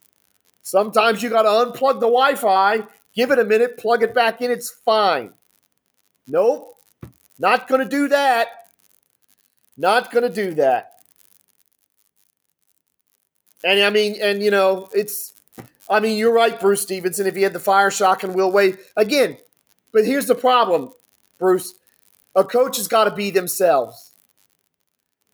Sometimes 0.63 1.23
you 1.23 1.29
got 1.29 1.43
to 1.43 1.49
unplug 1.49 1.95
the 1.95 2.07
Wi 2.07 2.35
Fi, 2.35 2.83
give 3.15 3.31
it 3.31 3.39
a 3.39 3.43
minute, 3.43 3.77
plug 3.77 4.03
it 4.03 4.13
back 4.13 4.41
in, 4.41 4.51
it's 4.51 4.69
fine. 4.69 5.33
Nope, 6.27 6.77
not 7.39 7.67
going 7.67 7.81
to 7.81 7.89
do 7.89 8.07
that. 8.09 8.47
Not 9.77 10.11
going 10.11 10.23
to 10.23 10.29
do 10.29 10.53
that. 10.55 10.91
And 13.63 13.81
I 13.81 13.89
mean, 13.89 14.15
and 14.21 14.41
you 14.41 14.51
know, 14.51 14.89
it's, 14.93 15.33
I 15.89 15.99
mean, 15.99 16.17
you're 16.17 16.33
right, 16.33 16.59
Bruce 16.59 16.81
Stevenson. 16.81 17.25
If 17.25 17.35
he 17.35 17.41
had 17.41 17.53
the 17.53 17.59
fire 17.59 17.89
Shaka 17.89 18.27
and 18.27 18.35
Will 18.35 18.51
Wade, 18.51 18.77
again, 18.95 19.37
but 19.91 20.05
here's 20.05 20.27
the 20.27 20.35
problem, 20.35 20.91
Bruce. 21.39 21.73
A 22.35 22.43
coach 22.43 22.77
has 22.77 22.87
got 22.87 23.05
to 23.05 23.11
be 23.11 23.31
themselves. 23.31 24.13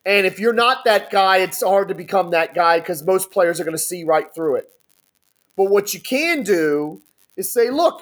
And 0.06 0.26
if 0.26 0.40
you're 0.40 0.54
not 0.54 0.86
that 0.86 1.12
guy, 1.12 1.38
it's 1.38 1.62
hard 1.62 1.90
to 1.90 1.96
become 1.96 2.32
that 2.32 2.56
guy 2.56 2.80
because 2.80 3.04
most 3.04 3.30
players 3.30 3.60
are 3.60 3.66
going 3.66 3.76
to 3.76 3.78
see 3.78 4.04
right 4.06 4.34
through 4.34 4.56
it. 4.56 4.70
But 5.58 5.66
what 5.66 5.94
you 5.94 6.00
can 6.00 6.44
do 6.44 7.02
is 7.36 7.52
say, 7.52 7.70
look, 7.70 8.02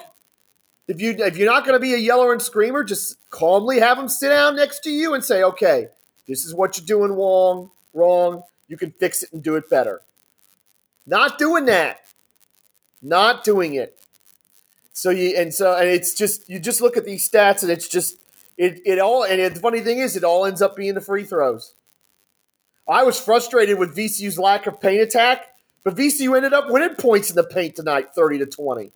if 0.86 1.00
you 1.00 1.16
if 1.18 1.36
you're 1.36 1.50
not 1.50 1.64
going 1.64 1.74
to 1.74 1.80
be 1.80 1.94
a 1.94 1.98
yeller 1.98 2.32
and 2.32 2.40
screamer, 2.40 2.84
just 2.84 3.16
calmly 3.30 3.80
have 3.80 3.96
them 3.96 4.08
sit 4.08 4.28
down 4.28 4.54
next 4.54 4.80
to 4.80 4.90
you 4.90 5.14
and 5.14 5.24
say, 5.24 5.42
okay, 5.42 5.88
this 6.28 6.44
is 6.44 6.54
what 6.54 6.76
you're 6.76 6.86
doing 6.86 7.10
wrong, 7.12 7.72
wrong. 7.92 8.42
You 8.68 8.76
can 8.76 8.92
fix 8.92 9.22
it 9.22 9.32
and 9.32 9.42
do 9.42 9.56
it 9.56 9.68
better. 9.68 10.02
Not 11.06 11.38
doing 11.38 11.64
that. 11.64 12.00
Not 13.02 13.42
doing 13.42 13.74
it. 13.74 13.98
So 14.92 15.10
you 15.10 15.36
and 15.36 15.52
so 15.52 15.76
and 15.76 15.88
it's 15.88 16.14
just 16.14 16.48
you 16.48 16.60
just 16.60 16.80
look 16.80 16.96
at 16.96 17.04
these 17.04 17.28
stats 17.28 17.62
and 17.62 17.70
it's 17.70 17.88
just 17.88 18.18
it 18.56 18.80
it 18.84 18.98
all 18.98 19.24
and 19.24 19.54
the 19.54 19.60
funny 19.60 19.80
thing 19.80 19.98
is 19.98 20.16
it 20.16 20.24
all 20.24 20.46
ends 20.46 20.62
up 20.62 20.76
being 20.76 20.94
the 20.94 21.00
free 21.00 21.24
throws. 21.24 21.74
I 22.88 23.02
was 23.02 23.20
frustrated 23.20 23.78
with 23.78 23.96
VCU's 23.96 24.38
lack 24.38 24.66
of 24.66 24.80
paint 24.80 25.00
attack, 25.00 25.55
but 25.86 25.94
VCU 25.94 26.36
ended 26.36 26.52
up 26.52 26.68
winning 26.68 26.96
points 26.96 27.30
in 27.30 27.36
the 27.36 27.44
paint 27.44 27.76
tonight, 27.76 28.08
30 28.12 28.38
to 28.38 28.46
20. 28.46 28.90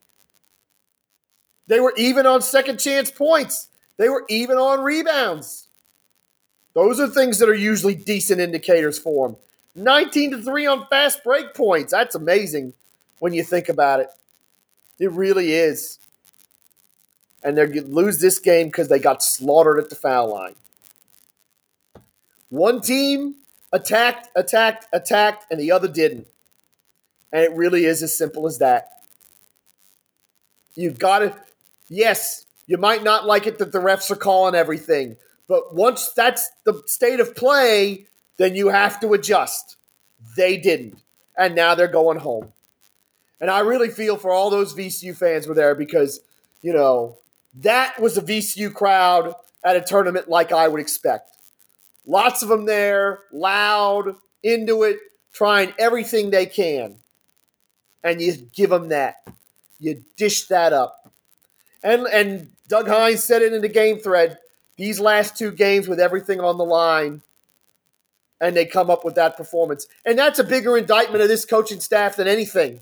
They 1.69 1.79
were 1.79 1.95
even 1.97 2.27
on 2.27 2.43
second 2.43 2.81
chance 2.81 3.13
points. 3.13 3.69
They 3.97 4.09
were 4.09 4.25
even 4.29 4.57
on 4.57 4.83
rebounds. 4.83 5.69
Those 6.75 6.99
are 6.99 7.07
things 7.07 7.39
that 7.39 7.49
are 7.49 7.55
usually 7.55 7.95
decent 7.95 8.41
indicators 8.41 8.99
for 8.99 9.29
them. 9.29 9.37
19 9.77 10.33
to 10.33 10.43
3 10.43 10.67
on 10.67 10.87
fast 10.89 11.23
break 11.23 11.55
points. 11.55 11.93
That's 11.93 12.17
amazing 12.17 12.73
when 13.21 13.35
you 13.35 13.45
think 13.45 13.69
about 13.69 14.01
it. 14.01 14.09
It 14.99 15.13
really 15.13 15.53
is. 15.53 16.01
And 17.45 17.57
they 17.57 17.67
lose 17.69 18.19
this 18.19 18.41
game 18.41 18.67
because 18.67 18.89
they 18.89 18.99
got 18.99 19.23
slaughtered 19.23 19.79
at 19.79 19.91
the 19.91 19.95
foul 19.95 20.33
line. 20.33 20.57
One 22.49 22.81
team 22.81 23.37
attacked, 23.73 24.31
attacked, 24.35 24.89
attacked, 24.93 25.47
and 25.53 25.61
the 25.61 25.71
other 25.71 25.87
didn't. 25.87 26.27
And 27.33 27.43
it 27.43 27.53
really 27.53 27.85
is 27.85 28.03
as 28.03 28.17
simple 28.17 28.47
as 28.47 28.59
that. 28.59 28.89
You've 30.75 30.99
got 30.99 31.21
to, 31.21 31.35
yes, 31.89 32.47
you 32.67 32.79
might 32.79 33.03
not 33.03 33.27
like 33.27 33.47
it 33.47 33.59
that 33.59 33.73
the 33.73 33.79
refs 33.79 34.11
are 34.11 34.17
calling 34.17 34.55
everything, 34.55 35.17
but 35.49 35.75
once 35.75 36.13
that's 36.13 36.49
the 36.65 36.83
state 36.87 37.21
of 37.21 37.35
play, 37.35 38.07
then 38.37 38.55
you 38.55 38.69
have 38.69 39.01
to 39.01 39.13
adjust. 39.15 39.77
They 40.37 40.57
didn't. 40.57 41.03
And 41.37 41.55
now 41.55 41.75
they're 41.75 41.89
going 41.89 42.19
home. 42.19 42.53
And 43.41 43.51
I 43.51 43.61
really 43.61 43.89
feel 43.89 44.17
for 44.17 44.31
all 44.31 44.51
those 44.51 44.75
VCU 44.75 45.17
fans 45.17 45.47
were 45.47 45.55
there 45.55 45.75
because, 45.75 46.21
you 46.63 46.73
know, 46.73 47.19
that 47.55 48.01
was 48.01 48.17
a 48.17 48.23
VCU 48.23 48.73
crowd 48.73 49.35
at 49.65 49.77
a 49.77 49.81
tournament 49.81 50.29
like 50.29 50.53
I 50.53 50.69
would 50.69 50.81
expect. 50.81 51.37
Lots 52.07 52.43
of 52.43 52.49
them 52.49 52.67
there, 52.67 53.21
loud, 53.33 54.17
into 54.43 54.83
it, 54.83 54.99
trying 55.33 55.73
everything 55.79 56.31
they 56.31 56.47
can. 56.47 56.97
And 58.03 58.21
you 58.21 58.35
give 58.53 58.71
them 58.71 58.89
that. 58.89 59.27
You 59.79 60.05
dish 60.17 60.47
that 60.47 60.73
up. 60.73 61.13
And 61.83 62.07
and 62.07 62.51
Doug 62.69 62.89
Hines 62.89 63.25
said 63.25 63.43
it 63.43 63.53
in 63.53 63.63
the 63.63 63.69
game 63.69 63.99
thread. 63.99 64.39
These 64.77 65.01
last 65.01 65.37
two 65.37 65.51
games 65.51 65.89
with 65.89 66.01
everything 66.01 66.41
on 66.41 66.57
the 66.57 66.65
line, 66.65 67.23
and 68.41 68.57
they 68.57 68.65
come 68.65 68.91
up 68.91 69.05
with 69.05 69.15
that 69.17 69.37
performance. 69.37 69.87
And 70.05 70.19
that's 70.19 70.39
a 70.39 70.45
bigger 70.45 70.77
indictment 70.77 71.23
of 71.23 71.29
this 71.29 71.45
coaching 71.45 71.81
staff 71.81 72.17
than 72.17 72.29
anything. 72.29 72.81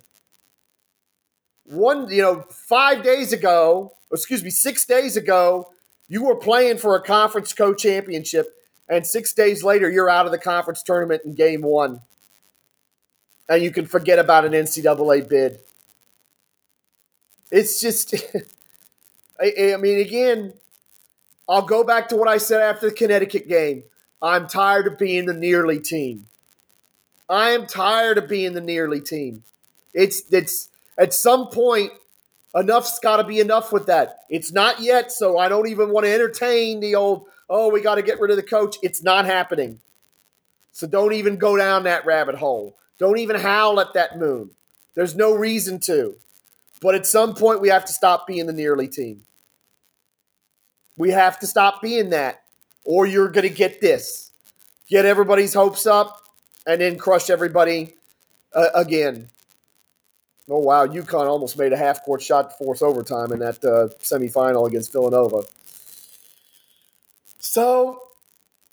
One, 1.64 2.08
you 2.08 2.22
know, 2.22 2.44
five 2.48 3.02
days 3.02 3.32
ago, 3.32 3.92
excuse 4.12 4.42
me, 4.42 4.50
six 4.50 4.84
days 4.84 5.16
ago, 5.16 5.72
you 6.08 6.25
were 6.25 6.37
playing 6.37 6.78
for 6.78 6.96
a 6.96 7.02
conference 7.02 7.52
co 7.52 7.75
championship 7.75 8.54
and 8.88 9.06
six 9.06 9.32
days 9.32 9.62
later 9.62 9.90
you're 9.90 10.10
out 10.10 10.26
of 10.26 10.32
the 10.32 10.38
conference 10.38 10.82
tournament 10.82 11.22
in 11.25 11.34
game 11.34 11.62
one 11.62 12.00
and 13.49 13.62
you 13.62 13.71
can 13.71 13.87
forget 13.87 14.19
about 14.19 14.45
an 14.45 14.52
ncaa 14.52 15.28
bid 15.28 15.59
it's 17.50 17.81
just 17.81 18.14
I, 19.40 19.73
I, 19.75 19.76
mean 19.76 19.99
again 19.99 20.52
i'll 21.49 21.62
go 21.62 21.85
back 21.85 22.09
to 22.09 22.17
what 22.17 22.28
i 22.28 22.38
said 22.38 22.62
after 22.62 22.88
the 22.88 22.95
connecticut 22.95 23.49
game 23.49 23.85
i'm 24.21 24.47
tired 24.47 24.87
of 24.87 24.99
being 24.99 25.26
the 25.26 25.35
nearly 25.35 25.81
team 25.81 26.26
i 27.28 27.50
am 27.50 27.67
tired 27.67 28.19
of 28.19 28.28
being 28.28 28.52
the 28.52 28.61
nearly 28.61 29.00
team 29.00 29.45
it's 29.95 30.23
it's 30.33 30.69
at 30.97 31.14
some 31.14 31.49
point 31.49 31.93
enough's 32.55 32.99
got 33.00 33.19
to 33.19 33.25
be 33.25 33.40
enough 33.40 33.73
with 33.73 33.87
that 33.87 34.25
it's 34.28 34.52
not 34.52 34.81
yet 34.81 35.12
so 35.12 35.38
i 35.38 35.49
don't 35.49 35.69
even 35.69 35.90
want 35.90 36.05
to 36.05 36.12
entertain 36.12 36.81
the 36.81 36.95
old 36.95 37.26
oh, 37.49 37.71
we 37.71 37.81
got 37.81 37.97
to 37.97 38.02
get 38.02 38.21
rid 38.21 38.31
of 38.31 38.37
the 38.37 38.43
coach. 38.43 38.76
It's 38.83 39.02
not 39.02 39.25
happening. 39.25 39.81
So 40.73 40.87
don't 40.87 41.14
even 41.14 41.37
go 41.37 41.57
down 41.57 41.85
that 41.85 42.05
rabbit 42.07 42.37
hole. 42.37 42.76
Don't 42.99 43.19
even 43.19 43.37
howl 43.37 43.81
at 43.81 43.95
that 43.95 44.19
moon. 44.19 44.50
There's 44.95 45.14
no 45.14 45.35
reason 45.35 45.78
to. 45.81 46.17
But 46.81 46.95
at 46.95 47.07
some 47.07 47.35
point, 47.35 47.61
we 47.61 47.69
have 47.69 47.85
to 47.85 47.93
stop 47.93 48.26
being 48.26 48.47
the 48.47 48.52
nearly 48.52 48.88
team. 48.88 49.23
We 50.97 51.11
have 51.11 51.38
to 51.40 51.47
stop 51.47 51.81
being 51.81 52.11
that, 52.11 52.43
or 52.85 53.07
you're 53.07 53.28
going 53.28 53.49
to 53.49 53.55
get 53.55 53.81
this. 53.81 54.33
Get 54.88 55.05
everybody's 55.05 55.55
hopes 55.55 55.87
up 55.87 56.23
and 56.67 56.81
then 56.81 56.99
crush 56.99 57.31
everybody 57.31 57.95
uh, 58.52 58.69
again. 58.75 59.28
Oh, 60.49 60.59
wow. 60.59 60.87
UConn 60.87 61.26
almost 61.26 61.59
made 61.59 61.73
a 61.73 61.76
half 61.76 62.05
court 62.05 62.23
shot 62.23 62.50
to 62.50 62.57
force 62.57 62.83
overtime 62.83 63.33
in 63.33 63.38
that 63.40 63.62
uh, 63.64 63.95
semifinal 64.02 64.67
against 64.67 64.93
Villanova. 64.93 65.43
So 67.38 68.02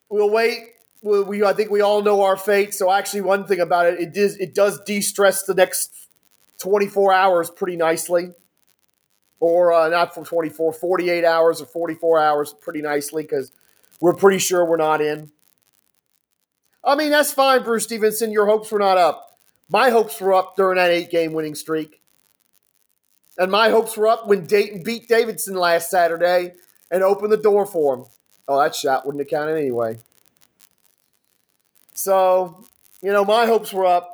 we'll 0.09 0.29
wait. 0.29 0.74
We 1.05 1.43
I 1.43 1.53
think 1.53 1.69
we 1.69 1.81
all 1.81 2.01
know 2.01 2.23
our 2.23 2.35
fate. 2.35 2.73
So 2.73 2.91
actually, 2.91 3.21
one 3.21 3.45
thing 3.45 3.59
about 3.59 3.85
it, 3.85 3.99
it 3.99 4.13
does 4.13 4.37
it 4.37 4.55
does 4.55 4.79
de-stress 4.81 5.43
the 5.43 5.53
next 5.53 6.09
24 6.61 7.13
hours 7.13 7.49
pretty 7.49 7.75
nicely, 7.75 8.31
or 9.39 9.71
uh, 9.71 9.89
not 9.89 10.15
for 10.15 10.25
24, 10.25 10.73
48 10.73 11.23
hours 11.23 11.61
or 11.61 11.65
44 11.65 12.19
hours 12.19 12.55
pretty 12.59 12.81
nicely 12.81 13.23
because 13.23 13.51
we're 14.01 14.15
pretty 14.15 14.39
sure 14.39 14.65
we're 14.65 14.77
not 14.77 15.01
in. 15.01 15.31
I 16.83 16.95
mean, 16.95 17.11
that's 17.11 17.33
fine, 17.33 17.63
Bruce 17.63 17.83
Stevenson. 17.83 18.31
Your 18.31 18.45
hopes 18.45 18.71
were 18.71 18.79
not 18.79 18.97
up. 18.97 19.37
My 19.69 19.89
hopes 19.89 20.19
were 20.21 20.33
up 20.33 20.55
during 20.55 20.77
that 20.77 20.91
eight 20.91 21.09
game 21.09 21.33
winning 21.33 21.55
streak. 21.55 22.01
And 23.37 23.51
my 23.51 23.69
hopes 23.69 23.97
were 23.97 24.07
up 24.07 24.27
when 24.27 24.45
Dayton 24.45 24.83
beat 24.83 25.07
Davidson 25.07 25.55
last 25.55 25.89
Saturday 25.89 26.53
and 26.89 27.03
opened 27.03 27.31
the 27.31 27.37
door 27.37 27.65
for 27.65 27.95
him. 27.95 28.05
Oh, 28.47 28.61
that 28.61 28.75
shot 28.75 29.05
wouldn't 29.05 29.21
have 29.21 29.29
counted 29.29 29.57
anyway. 29.57 29.97
So, 31.95 32.65
you 33.01 33.11
know, 33.11 33.25
my 33.25 33.45
hopes 33.45 33.73
were 33.73 33.85
up. 33.85 34.11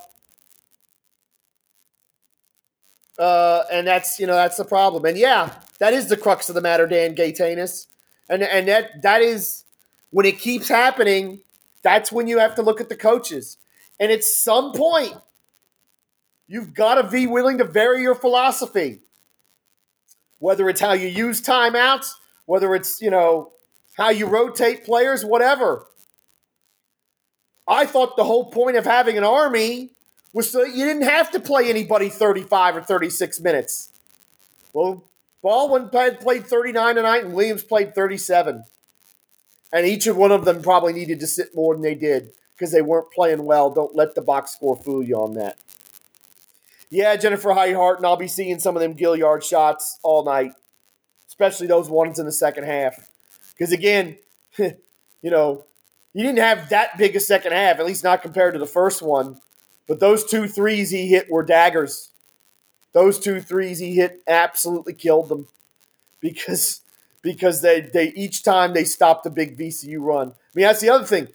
Uh, 3.20 3.64
and 3.72 3.86
that's 3.86 4.20
you 4.20 4.26
know 4.26 4.34
that's 4.34 4.58
the 4.58 4.66
problem. 4.66 5.06
And 5.06 5.18
yeah, 5.18 5.54
that 5.80 5.94
is 5.94 6.08
the 6.08 6.18
crux 6.18 6.50
of 6.50 6.56
the 6.56 6.62
matter, 6.62 6.88
Dan 6.88 7.14
Gatanis. 7.16 7.88
And 8.30 8.42
and 8.42 8.68
that 8.68 9.02
that 9.04 9.22
is 9.22 9.66
when 10.12 10.26
it 10.26 10.40
keeps 10.40 10.68
happening, 10.68 11.42
that's 11.84 12.12
when 12.12 12.28
you 12.28 12.40
have 12.40 12.56
to 12.56 12.62
look 12.62 12.82
at 12.82 12.90
the 12.90 12.96
coaches. 12.96 13.58
And 14.00 14.12
at 14.12 14.24
some 14.24 14.72
point, 14.74 15.14
you've 16.48 16.74
got 16.74 16.96
to 16.96 17.04
be 17.08 17.28
willing 17.28 17.58
to 17.60 17.64
vary 17.64 18.02
your 18.02 18.16
philosophy. 18.16 19.02
Whether 20.40 20.70
it's 20.70 20.82
how 20.82 20.94
you 20.94 21.08
use 21.08 21.42
timeouts, 21.42 22.14
whether 22.46 22.74
it's, 22.74 23.02
you 23.02 23.12
know, 23.12 23.54
how 23.96 24.10
you 24.10 24.26
rotate 24.26 24.84
players, 24.84 25.24
whatever. 25.24 25.86
I 27.72 27.86
thought 27.86 28.18
the 28.18 28.26
whole 28.26 28.52
point 28.52 28.76
of 28.76 28.84
having 28.84 29.18
an 29.18 29.24
army 29.24 29.92
was 30.34 30.52
so 30.52 30.66
that 30.66 30.76
you 30.76 30.86
didn't 30.86 31.04
have 31.04 31.32
to 31.32 31.40
play 31.40 31.70
anybody 31.70 32.10
35 32.10 32.76
or 32.76 32.82
36 32.82 33.40
minutes. 33.40 33.90
Well, 34.74 35.06
Baldwin 35.42 35.88
played 35.90 36.46
39 36.46 36.96
tonight 36.96 37.24
and 37.24 37.34
Williams 37.34 37.64
played 37.64 37.96
37 37.96 38.66
and 39.72 39.86
each 39.86 40.06
of 40.06 40.18
one 40.18 40.34
of 40.34 40.44
them 40.44 40.62
probably 40.62 40.92
needed 40.92 41.22
to 41.22 41.28
sit 41.28 41.56
more 41.56 41.74
than 41.74 41.82
they 41.82 41.96
did 41.96 42.32
because 42.54 42.74
they 42.74 42.82
weren't 42.82 43.10
playing 43.12 43.46
well. 43.46 43.70
Don't 43.70 43.96
let 43.96 44.16
the 44.16 44.22
box 44.22 44.52
score 44.52 44.76
fool 44.76 45.02
you 45.02 45.16
on 45.16 45.34
that. 45.36 45.58
Yeah, 46.90 47.16
Jennifer 47.16 47.52
Heihart, 47.52 47.98
and 47.98 48.06
I'll 48.06 48.18
be 48.18 48.28
seeing 48.28 48.60
some 48.60 48.76
of 48.76 48.82
them 48.82 48.96
Gilyard 48.96 49.44
shots 49.44 49.98
all 50.04 50.26
night, 50.26 50.52
especially 51.30 51.68
those 51.68 51.90
ones 51.90 52.20
in 52.20 52.26
the 52.26 52.34
second 52.34 52.66
half. 52.66 53.10
Because 53.54 53.72
again, 53.72 54.18
you 54.58 54.76
know, 55.24 55.64
he 56.14 56.22
didn't 56.22 56.40
have 56.40 56.70
that 56.70 56.98
big 56.98 57.16
a 57.16 57.20
second 57.20 57.54
half, 57.54 57.80
at 57.80 57.86
least 57.86 58.04
not 58.04 58.22
compared 58.22 58.54
to 58.54 58.60
the 58.60 58.66
first 58.66 59.02
one. 59.02 59.40
But 59.88 60.00
those 60.00 60.26
two 60.26 60.48
threes 60.48 60.90
he 60.92 61.08
hit 61.08 61.30
were 61.30 61.44
daggers. 61.44 62.12
Those 62.94 63.20
two 63.20 63.40
threes 63.40 63.80
he 63.80 63.96
hit 63.96 64.22
absolutely 64.28 64.94
killed 64.94 65.30
them 65.30 65.48
because 66.20 66.82
because 67.22 67.62
they, 67.62 67.82
they 67.82 68.10
each 68.14 68.44
time 68.44 68.74
they 68.74 68.84
stopped 68.84 69.26
a 69.26 69.30
big 69.30 69.58
VCU 69.58 69.98
run. 70.00 70.30
I 70.30 70.34
mean, 70.56 70.66
that's 70.66 70.82
the 70.82 70.90
other 70.90 71.06
thing. 71.06 71.28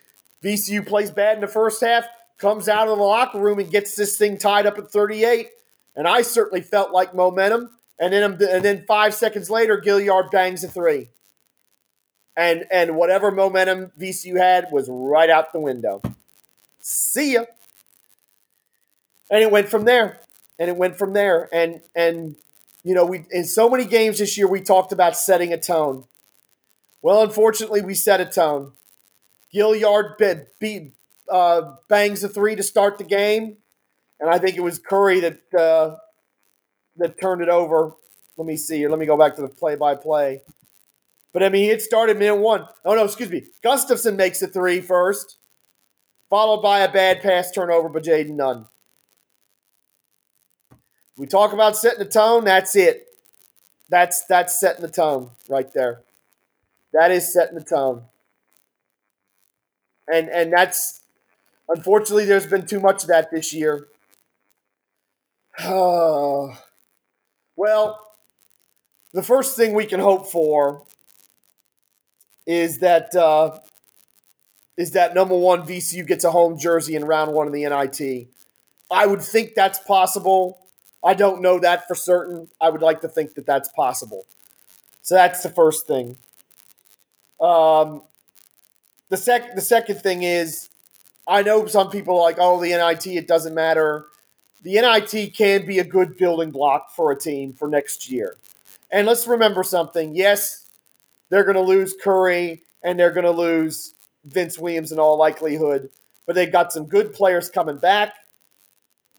VCU 0.42 0.86
plays 0.86 1.10
bad 1.10 1.36
in 1.36 1.40
the 1.40 1.46
first 1.48 1.80
half, 1.80 2.04
comes 2.38 2.68
out 2.68 2.88
of 2.88 2.98
the 2.98 3.04
locker 3.04 3.40
room 3.40 3.58
and 3.58 3.70
gets 3.70 3.94
this 3.94 4.18
thing 4.18 4.36
tied 4.36 4.66
up 4.66 4.78
at 4.78 4.90
38. 4.90 5.48
And 5.94 6.06
I 6.06 6.22
certainly 6.22 6.60
felt 6.60 6.92
like 6.92 7.14
momentum. 7.14 7.70
And 7.98 8.12
then 8.12 8.22
and 8.42 8.64
then 8.64 8.84
five 8.86 9.14
seconds 9.14 9.48
later, 9.48 9.80
Gilyard 9.80 10.30
bangs 10.30 10.62
a 10.62 10.68
three. 10.68 11.08
And 12.36 12.66
and 12.70 12.96
whatever 12.96 13.30
momentum 13.30 13.92
VCU 13.98 14.36
had 14.38 14.68
was 14.70 14.88
right 14.90 15.30
out 15.30 15.52
the 15.52 15.60
window. 15.60 16.02
See 16.80 17.34
ya. 17.34 17.44
And 19.30 19.42
it 19.42 19.50
went 19.50 19.68
from 19.68 19.84
there. 19.84 20.20
And 20.58 20.68
it 20.68 20.76
went 20.76 20.98
from 20.98 21.12
there. 21.14 21.48
And 21.52 21.80
and 21.94 22.36
you 22.84 22.94
know, 22.94 23.04
we 23.04 23.24
in 23.30 23.44
so 23.44 23.68
many 23.68 23.84
games 23.84 24.18
this 24.18 24.36
year 24.36 24.46
we 24.48 24.60
talked 24.60 24.92
about 24.92 25.16
setting 25.16 25.52
a 25.52 25.58
tone. 25.58 26.04
Well, 27.02 27.22
unfortunately, 27.22 27.82
we 27.82 27.94
set 27.94 28.20
a 28.20 28.24
tone. 28.24 28.72
Gilyard 29.54 30.18
bit, 30.18 30.54
beat, 30.58 30.94
uh, 31.30 31.74
bangs 31.88 32.24
a 32.24 32.28
three 32.28 32.56
to 32.56 32.62
start 32.62 32.98
the 32.98 33.04
game, 33.04 33.58
and 34.20 34.28
I 34.28 34.38
think 34.38 34.56
it 34.56 34.60
was 34.60 34.78
Curry 34.78 35.20
that 35.20 35.40
uh, 35.56 35.96
that 36.96 37.20
turned 37.20 37.42
it 37.42 37.48
over. 37.48 37.92
Let 38.36 38.46
me 38.46 38.56
see 38.56 38.78
here. 38.78 38.90
Let 38.90 38.98
me 38.98 39.06
go 39.06 39.16
back 39.16 39.36
to 39.36 39.42
the 39.42 39.48
play-by-play. 39.48 40.42
But 41.36 41.42
I 41.42 41.50
mean, 41.50 41.70
it 41.70 41.82
started 41.82 42.18
minute 42.18 42.36
one. 42.36 42.66
Oh 42.82 42.94
no, 42.94 43.04
excuse 43.04 43.28
me. 43.28 43.42
Gustavson 43.62 44.16
makes 44.16 44.40
a 44.40 44.46
three 44.46 44.80
first, 44.80 45.36
followed 46.30 46.62
by 46.62 46.78
a 46.78 46.90
bad 46.90 47.20
pass 47.20 47.50
turnover 47.50 47.90
by 47.90 48.00
Jayden 48.00 48.36
Nunn. 48.36 48.64
We 51.18 51.26
talk 51.26 51.52
about 51.52 51.76
setting 51.76 51.98
the 51.98 52.06
tone. 52.06 52.44
That's 52.44 52.74
it. 52.74 53.08
That's 53.90 54.24
that's 54.24 54.58
setting 54.58 54.80
the 54.80 54.90
tone 54.90 55.28
right 55.46 55.70
there. 55.74 56.00
That 56.94 57.10
is 57.10 57.30
setting 57.30 57.58
the 57.58 57.64
tone. 57.64 58.04
And 60.10 60.30
and 60.30 60.50
that's 60.50 61.02
unfortunately 61.68 62.24
there's 62.24 62.46
been 62.46 62.66
too 62.66 62.80
much 62.80 63.02
of 63.02 63.08
that 63.10 63.30
this 63.30 63.52
year. 63.52 63.88
well, 65.62 66.56
the 69.12 69.22
first 69.22 69.54
thing 69.54 69.74
we 69.74 69.84
can 69.84 70.00
hope 70.00 70.28
for 70.28 70.86
is 72.46 72.78
that 72.78 73.14
uh, 73.14 73.58
is 74.76 74.92
that 74.92 75.14
number 75.14 75.36
one 75.36 75.62
VCU 75.62 76.06
gets 76.06 76.24
a 76.24 76.30
home 76.30 76.58
jersey 76.58 76.94
in 76.94 77.04
round 77.04 77.32
one 77.32 77.46
of 77.46 77.52
the 77.52 77.64
NIT. 77.64 78.28
I 78.90 79.06
would 79.06 79.22
think 79.22 79.54
that's 79.54 79.78
possible. 79.80 80.58
I 81.04 81.14
don't 81.14 81.42
know 81.42 81.58
that 81.58 81.88
for 81.88 81.94
certain. 81.94 82.48
I 82.60 82.70
would 82.70 82.82
like 82.82 83.00
to 83.00 83.08
think 83.08 83.34
that 83.34 83.46
that's 83.46 83.68
possible. 83.70 84.26
So 85.02 85.14
that's 85.14 85.42
the 85.42 85.50
first 85.50 85.86
thing. 85.86 86.16
Um, 87.40 88.02
the 89.08 89.16
sec 89.16 89.54
the 89.54 89.60
second 89.60 89.96
thing 90.00 90.22
is, 90.22 90.68
I 91.26 91.42
know 91.42 91.66
some 91.66 91.90
people 91.90 92.16
are 92.16 92.22
like, 92.22 92.36
oh, 92.38 92.60
the 92.60 92.70
NIT, 92.70 93.06
it 93.06 93.28
doesn't 93.28 93.54
matter. 93.54 94.06
The 94.62 94.80
NIT 94.80 95.34
can 95.34 95.66
be 95.66 95.78
a 95.78 95.84
good 95.84 96.16
building 96.16 96.50
block 96.50 96.90
for 96.90 97.12
a 97.12 97.18
team 97.18 97.52
for 97.52 97.68
next 97.68 98.10
year. 98.10 98.36
And 98.90 99.06
let's 99.06 99.26
remember 99.26 99.62
something. 99.62 100.14
Yes, 100.14 100.65
they're 101.28 101.44
going 101.44 101.56
to 101.56 101.62
lose 101.62 101.94
Curry 102.02 102.62
and 102.82 102.98
they're 102.98 103.10
going 103.10 103.24
to 103.24 103.30
lose 103.30 103.94
Vince 104.24 104.58
Williams 104.58 104.92
in 104.92 104.98
all 104.98 105.18
likelihood, 105.18 105.90
but 106.26 106.34
they've 106.34 106.52
got 106.52 106.72
some 106.72 106.86
good 106.86 107.12
players 107.12 107.48
coming 107.48 107.78
back. 107.78 108.14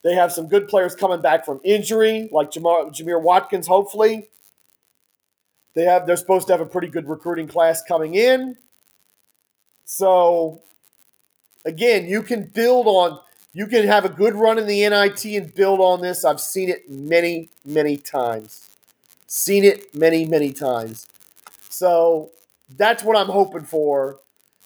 They 0.03 0.13
have 0.13 0.31
some 0.31 0.47
good 0.47 0.67
players 0.67 0.95
coming 0.95 1.21
back 1.21 1.45
from 1.45 1.59
injury, 1.63 2.29
like 2.31 2.51
Jamar, 2.51 2.89
Jamir 2.95 3.21
Watkins, 3.21 3.67
hopefully. 3.67 4.29
They 5.75 5.83
have 5.83 6.07
they're 6.07 6.17
supposed 6.17 6.47
to 6.47 6.53
have 6.53 6.61
a 6.61 6.65
pretty 6.65 6.87
good 6.87 7.07
recruiting 7.07 7.47
class 7.47 7.83
coming 7.83 8.15
in. 8.15 8.57
So 9.85 10.61
again, 11.65 12.07
you 12.07 12.21
can 12.23 12.43
build 12.43 12.87
on 12.87 13.19
you 13.53 13.67
can 13.67 13.87
have 13.87 14.05
a 14.05 14.09
good 14.09 14.35
run 14.35 14.59
in 14.59 14.67
the 14.67 14.87
NIT 14.87 15.25
and 15.25 15.53
build 15.53 15.79
on 15.79 16.01
this. 16.01 16.23
I've 16.23 16.39
seen 16.39 16.69
it 16.69 16.89
many, 16.89 17.49
many 17.65 17.97
times. 17.97 18.69
Seen 19.25 19.63
it 19.63 19.95
many, 19.95 20.25
many 20.25 20.53
times. 20.53 21.07
So 21.69 22.31
that's 22.69 23.03
what 23.03 23.17
I'm 23.17 23.27
hoping 23.27 23.63
for. 23.63 24.19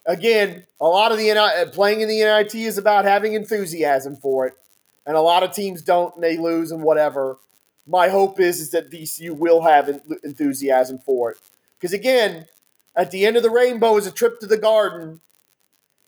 Again, 0.06 0.66
a 0.80 0.86
lot 0.86 1.12
of 1.12 1.18
the 1.18 1.26
NIT, 1.26 1.38
uh, 1.38 1.66
playing 1.72 2.02
in 2.02 2.08
the 2.08 2.20
NIT 2.20 2.56
is 2.56 2.78
about 2.78 3.06
having 3.06 3.34
enthusiasm 3.34 4.16
for 4.16 4.48
it 4.48 4.54
and 5.06 5.16
a 5.16 5.22
lot 5.22 5.44
of 5.44 5.54
teams 5.54 5.82
don't 5.82 6.16
and 6.16 6.24
they 6.24 6.38
lose 6.38 6.72
and 6.72 6.84
whatever. 6.84 7.38
My 7.88 8.10
hope 8.10 8.40
is 8.40 8.60
is 8.60 8.72
that 8.72 8.92
VCU 8.92 9.32
will 9.32 9.62
have 9.62 9.90
enthusiasm 10.24 11.00
for 11.00 11.32
it 11.32 11.38
because 11.80 11.94
again, 11.94 12.46
at 12.96 13.12
the 13.12 13.26
end 13.26 13.38
of 13.38 13.44
the 13.44 13.50
rainbow 13.50 13.98
is 13.98 14.06
a 14.06 14.12
trip 14.12 14.40
to 14.40 14.48
the 14.48 14.58
Garden, 14.58 15.22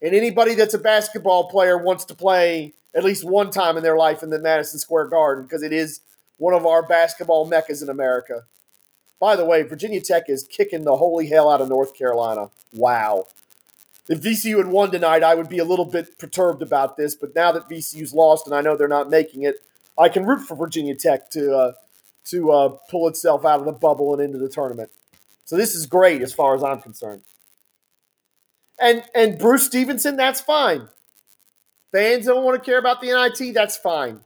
and 0.02 0.14
anybody 0.14 0.54
that's 0.54 0.74
a 0.74 0.80
basketball 0.80 1.50
player 1.50 1.78
wants 1.78 2.06
to 2.06 2.16
play 2.16 2.74
at 2.96 3.04
least 3.04 3.28
one 3.28 3.50
time 3.50 3.78
in 3.78 3.84
their 3.84 3.98
life 3.98 4.22
in 4.22 4.30
the 4.30 4.40
Madison 4.40 4.80
Square 4.80 5.08
Garden 5.08 5.46
because 5.46 5.64
it 5.64 5.74
is 5.74 6.02
one 6.38 6.54
of 6.54 6.66
our 6.66 6.84
basketball 6.86 7.46
meccas 7.46 7.82
in 7.82 7.90
America. 7.90 8.44
By 9.24 9.38
the 9.38 9.46
way, 9.46 9.62
Virginia 9.64 10.02
Tech 10.02 10.26
is 10.28 10.44
kicking 10.44 10.84
the 10.84 10.98
holy 10.98 11.28
hell 11.28 11.50
out 11.50 11.62
of 11.62 11.70
North 11.70 11.98
Carolina. 11.98 12.50
Wow 12.74 13.26
if 14.10 14.22
VCU 14.22 14.58
had 14.58 14.68
won 14.68 14.92
tonight, 14.92 15.24
I 15.24 15.36
would 15.36 15.50
be 15.50 15.60
a 15.60 15.66
little 15.66 15.86
bit 15.86 16.18
perturbed 16.18 16.62
about 16.62 16.98
this. 16.98 17.16
But 17.16 17.36
now 17.36 17.52
that 17.54 17.70
VCU's 17.70 18.14
lost 18.14 18.46
and 18.46 18.56
I 18.56 18.62
know 18.62 18.76
they're 18.76 18.88
not 18.88 19.10
making 19.10 19.44
it, 19.44 19.56
I 19.98 20.10
can 20.10 20.26
root 20.26 20.40
for 20.40 20.56
Virginia 20.56 20.96
Tech 20.96 21.30
to 21.32 21.56
uh, 21.56 21.74
to 22.26 22.52
uh, 22.52 22.70
pull 22.90 23.08
itself 23.08 23.46
out 23.46 23.60
of 23.60 23.66
the 23.66 23.72
bubble 23.72 24.14
and 24.14 24.22
into 24.22 24.38
the 24.38 24.50
tournament. 24.50 24.90
So 25.46 25.56
this 25.58 25.76
is 25.76 25.86
great 25.86 26.22
as 26.22 26.34
far 26.34 26.56
as 26.56 26.64
I'm 26.64 26.82
concerned. 26.82 27.22
And 28.80 29.04
and 29.16 29.38
Bruce 29.38 29.66
Stevenson, 29.66 30.18
that's 30.18 30.42
fine. 30.42 30.90
Fans 31.92 32.26
don't 32.26 32.44
want 32.44 32.62
to 32.62 32.66
care 32.66 32.80
about 32.80 33.02
the 33.02 33.08
NIT, 33.08 33.54
that's 33.54 33.78
fine. 33.78 34.22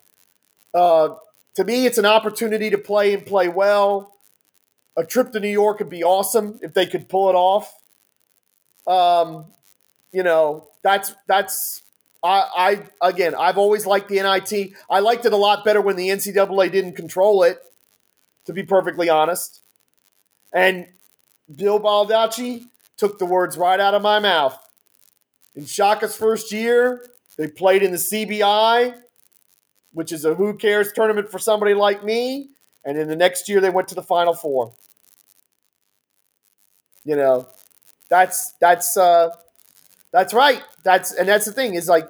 Uh, 0.73 1.15
to 1.55 1.63
me, 1.65 1.86
it's 1.86 1.97
an 1.97 2.05
opportunity 2.05 2.69
to 2.69 2.77
play 2.77 3.13
and 3.13 3.25
play 3.25 3.49
well. 3.49 4.16
A 4.97 5.05
trip 5.05 5.31
to 5.31 5.39
New 5.39 5.47
York 5.47 5.79
would 5.79 5.89
be 5.89 6.03
awesome 6.03 6.60
if 6.62 6.73
they 6.73 6.88
could 6.88 7.07
pull 7.07 7.29
it 7.29 7.36
off. 7.36 7.73
Um, 8.88 9.45
you 10.12 10.23
know, 10.23 10.67
that's 10.81 11.13
that's 11.27 11.83
I, 12.23 12.81
I 13.01 13.07
again, 13.10 13.36
I've 13.36 13.57
always 13.57 13.86
liked 13.86 14.10
the 14.10 14.15
NIT. 14.15 14.73
I 14.89 14.99
liked 14.99 15.25
it 15.25 15.33
a 15.33 15.38
lot 15.38 15.63
better 15.63 15.81
when 15.81 15.95
the 15.95 16.10
NCAA 16.10 16.71
didn't 16.71 16.93
control 16.93 17.43
it, 17.43 17.60
to 18.45 18.53
be 18.53 18.63
perfectly 18.63 19.10
honest. 19.10 19.62
And 20.51 20.88
Bill 21.53 21.79
Baldacci 21.79 22.65
took 22.97 23.19
the 23.19 23.25
words 23.25 23.57
right 23.57 23.79
out 23.79 23.93
of 23.93 24.01
my 24.01 24.19
mouth. 24.19 24.57
In 25.55 25.65
Shaka's 25.65 26.15
first 26.15 26.51
year, 26.51 27.05
they 27.38 27.47
played 27.47 27.83
in 27.83 27.91
the 27.91 27.97
CBI, 27.97 28.95
which 29.93 30.12
is 30.12 30.25
a 30.25 30.36
who 30.36 30.55
cares 30.55 30.91
tournament 30.91 31.29
for 31.29 31.39
somebody 31.39 31.73
like 31.73 32.03
me. 32.03 32.49
And 32.83 32.97
in 32.97 33.07
the 33.07 33.15
next 33.15 33.47
year, 33.49 33.60
they 33.60 33.69
went 33.69 33.88
to 33.89 33.95
the 33.95 34.03
Final 34.03 34.33
Four. 34.33 34.73
You 37.07 37.15
know, 37.15 37.47
that's 38.09 38.51
that's 38.59 38.97
uh, 38.97 39.33
that's 40.11 40.33
right. 40.33 40.61
That's 40.83 41.13
and 41.13 41.25
that's 41.25 41.45
the 41.45 41.53
thing 41.53 41.75
is 41.75 41.87
like 41.87 42.09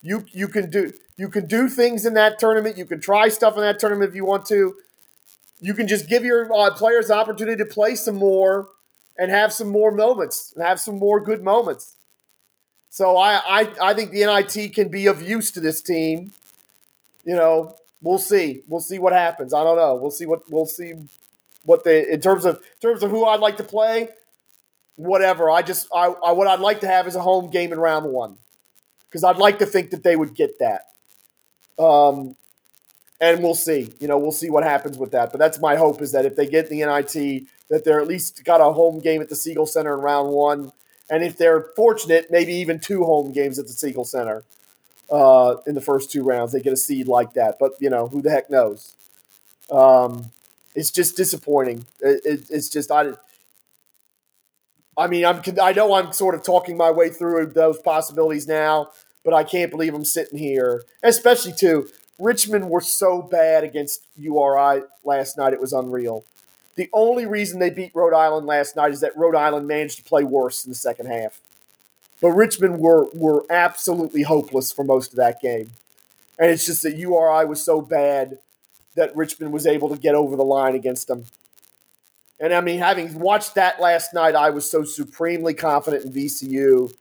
you 0.00 0.24
you 0.32 0.48
can 0.48 0.70
do 0.70 0.90
you 1.18 1.28
can 1.28 1.44
do 1.44 1.68
things 1.68 2.06
in 2.06 2.14
that 2.14 2.38
tournament. 2.38 2.78
You 2.78 2.86
can 2.86 2.98
try 2.98 3.28
stuff 3.28 3.56
in 3.56 3.60
that 3.60 3.78
tournament 3.78 4.08
if 4.08 4.16
you 4.16 4.24
want 4.24 4.46
to. 4.46 4.74
You 5.60 5.74
can 5.74 5.86
just 5.86 6.08
give 6.08 6.24
your 6.24 6.50
uh, 6.50 6.70
players 6.72 7.08
the 7.08 7.14
opportunity 7.14 7.62
to 7.62 7.66
play 7.66 7.94
some 7.94 8.14
more 8.14 8.68
and 9.18 9.30
have 9.30 9.52
some 9.52 9.68
more 9.68 9.90
moments 9.90 10.54
and 10.56 10.64
have 10.64 10.80
some 10.80 10.98
more 10.98 11.20
good 11.20 11.44
moments. 11.44 11.96
So 12.88 13.18
I, 13.18 13.42
I 13.46 13.90
I 13.90 13.94
think 13.94 14.12
the 14.12 14.24
NIT 14.24 14.72
can 14.74 14.88
be 14.88 15.08
of 15.08 15.20
use 15.20 15.50
to 15.50 15.60
this 15.60 15.82
team. 15.82 16.32
You 17.26 17.36
know, 17.36 17.76
we'll 18.00 18.16
see. 18.18 18.62
We'll 18.66 18.80
see 18.80 18.98
what 18.98 19.12
happens. 19.12 19.52
I 19.52 19.62
don't 19.62 19.76
know. 19.76 19.94
We'll 19.94 20.10
see 20.10 20.24
what 20.24 20.50
we'll 20.50 20.64
see 20.64 20.94
what 21.64 21.84
they 21.84 22.10
in 22.10 22.22
terms 22.22 22.46
of 22.46 22.56
in 22.56 22.80
terms 22.80 23.02
of 23.02 23.10
who 23.10 23.26
I'd 23.26 23.40
like 23.40 23.58
to 23.58 23.64
play 23.64 24.08
whatever. 24.98 25.50
I 25.50 25.62
just 25.62 25.88
I, 25.94 26.06
I 26.06 26.32
what 26.32 26.46
I'd 26.46 26.60
like 26.60 26.80
to 26.80 26.86
have 26.86 27.06
is 27.06 27.14
a 27.14 27.22
home 27.22 27.50
game 27.50 27.72
in 27.72 27.78
round 27.78 28.12
one 28.12 28.36
because 29.08 29.24
I'd 29.24 29.36
like 29.36 29.60
to 29.60 29.66
think 29.66 29.90
that 29.90 30.02
they 30.02 30.16
would 30.16 30.34
get 30.34 30.58
that. 30.58 30.82
Um, 31.82 32.36
and 33.20 33.42
we'll 33.42 33.54
see. 33.54 33.92
You 34.00 34.08
know, 34.08 34.18
we'll 34.18 34.32
see 34.32 34.50
what 34.50 34.64
happens 34.64 34.98
with 34.98 35.12
that. 35.12 35.30
But 35.30 35.38
that's 35.38 35.60
my 35.60 35.76
hope 35.76 36.02
is 36.02 36.12
that 36.12 36.26
if 36.26 36.36
they 36.36 36.46
get 36.46 36.68
the 36.68 36.84
NIT, 36.84 37.46
that 37.70 37.84
they're 37.84 38.00
at 38.00 38.08
least 38.08 38.44
got 38.44 38.60
a 38.60 38.72
home 38.72 38.98
game 39.00 39.22
at 39.22 39.28
the 39.28 39.36
Siegel 39.36 39.66
Center 39.66 39.94
in 39.94 40.00
round 40.00 40.30
one, 40.30 40.72
and 41.10 41.22
if 41.24 41.38
they're 41.38 41.68
fortunate, 41.74 42.26
maybe 42.30 42.52
even 42.52 42.80
two 42.80 43.04
home 43.04 43.32
games 43.32 43.58
at 43.58 43.66
the 43.66 43.72
Siegel 43.72 44.04
Center 44.04 44.44
uh, 45.10 45.56
in 45.66 45.74
the 45.74 45.80
first 45.80 46.10
two 46.10 46.22
rounds. 46.22 46.52
They 46.52 46.60
get 46.60 46.72
a 46.72 46.76
seed 46.76 47.06
like 47.08 47.34
that. 47.34 47.56
But 47.58 47.72
you 47.80 47.88
know, 47.88 48.08
who 48.08 48.20
the 48.20 48.30
heck 48.30 48.50
knows? 48.50 48.94
Um, 49.70 50.32
it's 50.74 50.90
just 50.90 51.16
disappointing. 51.16 51.86
It, 52.00 52.20
it, 52.24 52.40
it's 52.50 52.68
just 52.68 52.90
I 52.90 53.12
I 54.98 55.06
mean, 55.06 55.24
I'm 55.24 55.40
I 55.62 55.72
know 55.72 55.94
I'm 55.94 56.12
sort 56.12 56.34
of 56.34 56.42
talking 56.42 56.76
my 56.76 56.90
way 56.90 57.08
through 57.08 57.46
those 57.46 57.78
possibilities 57.78 58.48
now, 58.48 58.90
but 59.24 59.32
I 59.32 59.44
can't 59.44 59.70
believe 59.70 59.94
I'm 59.94 60.04
sitting 60.04 60.38
here, 60.38 60.82
especially 61.02 61.52
too. 61.52 61.88
Richmond 62.18 62.68
were 62.68 62.80
so 62.80 63.22
bad 63.22 63.62
against 63.62 64.04
URI 64.16 64.82
last 65.04 65.38
night; 65.38 65.52
it 65.52 65.60
was 65.60 65.72
unreal. 65.72 66.24
The 66.74 66.90
only 66.92 67.26
reason 67.26 67.60
they 67.60 67.70
beat 67.70 67.92
Rhode 67.94 68.14
Island 68.14 68.46
last 68.46 68.74
night 68.76 68.92
is 68.92 69.00
that 69.00 69.16
Rhode 69.16 69.36
Island 69.36 69.68
managed 69.68 69.98
to 69.98 70.04
play 70.04 70.24
worse 70.24 70.64
in 70.64 70.70
the 70.72 70.76
second 70.76 71.06
half. 71.06 71.40
But 72.20 72.32
Richmond 72.32 72.80
were 72.80 73.06
were 73.14 73.44
absolutely 73.48 74.22
hopeless 74.22 74.72
for 74.72 74.84
most 74.84 75.12
of 75.12 75.16
that 75.16 75.40
game, 75.40 75.70
and 76.40 76.50
it's 76.50 76.66
just 76.66 76.82
that 76.82 76.96
URI 76.96 77.46
was 77.46 77.64
so 77.64 77.80
bad 77.80 78.38
that 78.96 79.14
Richmond 79.14 79.52
was 79.52 79.64
able 79.64 79.88
to 79.90 79.96
get 79.96 80.16
over 80.16 80.34
the 80.34 80.44
line 80.44 80.74
against 80.74 81.06
them. 81.06 81.26
And 82.40 82.54
I 82.54 82.60
mean, 82.60 82.78
having 82.78 83.18
watched 83.18 83.56
that 83.56 83.80
last 83.80 84.14
night, 84.14 84.34
I 84.34 84.50
was 84.50 84.70
so 84.70 84.84
supremely 84.84 85.54
confident 85.54 86.04
in 86.04 86.12
VCU, 86.12 86.94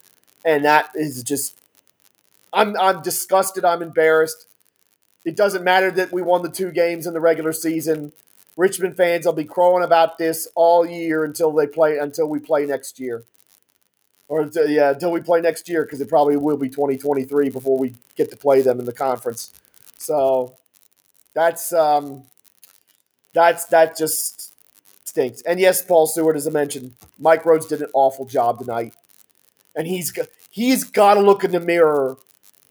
and 0.43 0.65
that 0.65 0.89
is 0.95 1.23
just, 1.23 1.59
I'm 2.51 2.75
I'm 2.77 3.01
disgusted. 3.03 3.63
I'm 3.63 3.81
embarrassed. 3.81 4.47
It 5.25 5.35
doesn't 5.35 5.63
matter 5.63 5.91
that 5.91 6.11
we 6.11 6.21
won 6.21 6.41
the 6.41 6.49
two 6.49 6.71
games 6.71 7.05
in 7.05 7.13
the 7.13 7.19
regular 7.19 7.53
season. 7.53 8.13
Richmond 8.55 8.97
fans 8.97 9.25
will 9.25 9.33
be 9.33 9.43
crowing 9.43 9.83
about 9.83 10.17
this 10.17 10.47
all 10.55 10.85
year 10.85 11.23
until 11.23 11.51
they 11.51 11.67
play 11.67 11.97
until 11.99 12.27
we 12.27 12.39
play 12.39 12.65
next 12.65 12.99
year, 12.99 13.23
or 14.27 14.41
until, 14.41 14.67
yeah, 14.67 14.89
until 14.89 15.11
we 15.11 15.21
play 15.21 15.41
next 15.41 15.69
year 15.69 15.83
because 15.83 16.01
it 16.01 16.09
probably 16.09 16.37
will 16.37 16.57
be 16.57 16.69
2023 16.69 17.49
before 17.49 17.77
we 17.77 17.93
get 18.15 18.31
to 18.31 18.37
play 18.37 18.61
them 18.61 18.79
in 18.79 18.85
the 18.85 18.93
conference. 18.93 19.53
So 19.99 20.55
that's 21.35 21.71
um, 21.73 22.23
that's 23.33 23.65
that 23.65 23.95
just 23.95 24.53
stinks. 25.07 25.41
And 25.43 25.59
yes, 25.59 25.81
Paul 25.81 26.07
Seward, 26.07 26.35
as 26.35 26.47
I 26.47 26.51
mentioned, 26.51 26.93
Mike 27.17 27.45
Rhodes 27.45 27.67
did 27.67 27.81
an 27.81 27.89
awful 27.93 28.25
job 28.25 28.59
tonight, 28.59 28.93
and 29.75 29.87
he's 29.87 30.13
he's 30.51 30.83
got 30.83 31.15
to 31.15 31.21
look 31.21 31.43
in 31.43 31.51
the 31.51 31.59
mirror 31.59 32.17